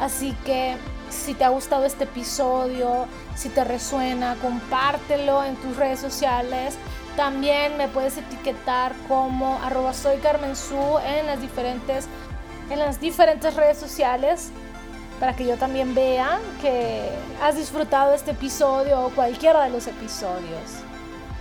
Así 0.00 0.36
que 0.44 0.76
si 1.08 1.34
te 1.34 1.44
ha 1.44 1.50
gustado 1.50 1.84
este 1.84 2.02
episodio, 2.02 3.06
si 3.36 3.48
te 3.48 3.62
resuena, 3.62 4.34
compártelo 4.42 5.44
en 5.44 5.54
tus 5.54 5.76
redes 5.76 6.00
sociales. 6.00 6.76
También 7.16 7.76
me 7.76 7.88
puedes 7.88 8.16
etiquetar 8.16 8.92
como 9.06 9.58
arroba 9.62 9.94
soy 9.94 10.18
Carmen 10.18 10.56
Su 10.56 10.98
en 11.06 11.26
las 11.26 11.40
diferentes, 11.40 12.08
en 12.70 12.78
las 12.80 13.00
diferentes 13.00 13.54
redes 13.54 13.78
sociales 13.78 14.50
para 15.20 15.34
que 15.34 15.46
yo 15.46 15.56
también 15.56 15.94
vea 15.94 16.38
que 16.60 17.08
has 17.42 17.56
disfrutado 17.56 18.14
este 18.14 18.32
episodio 18.32 19.00
o 19.00 19.10
cualquiera 19.10 19.64
de 19.64 19.70
los 19.70 19.86
episodios. 19.86 20.82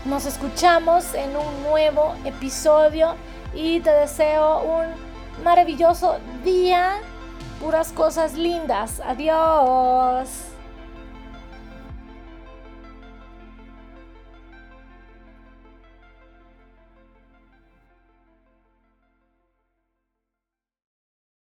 Nos 0.06 0.26
escuchamos 0.26 1.14
en 1.14 1.36
un 1.36 1.64
nuevo 1.64 2.14
episodio 2.26 3.16
y 3.54 3.80
te 3.80 3.92
deseo 3.92 4.62
un 4.62 5.44
maravilloso 5.44 6.18
día, 6.44 6.98
puras 7.60 7.92
cosas 7.92 8.34
lindas. 8.36 9.02
Adiós. 9.06 10.53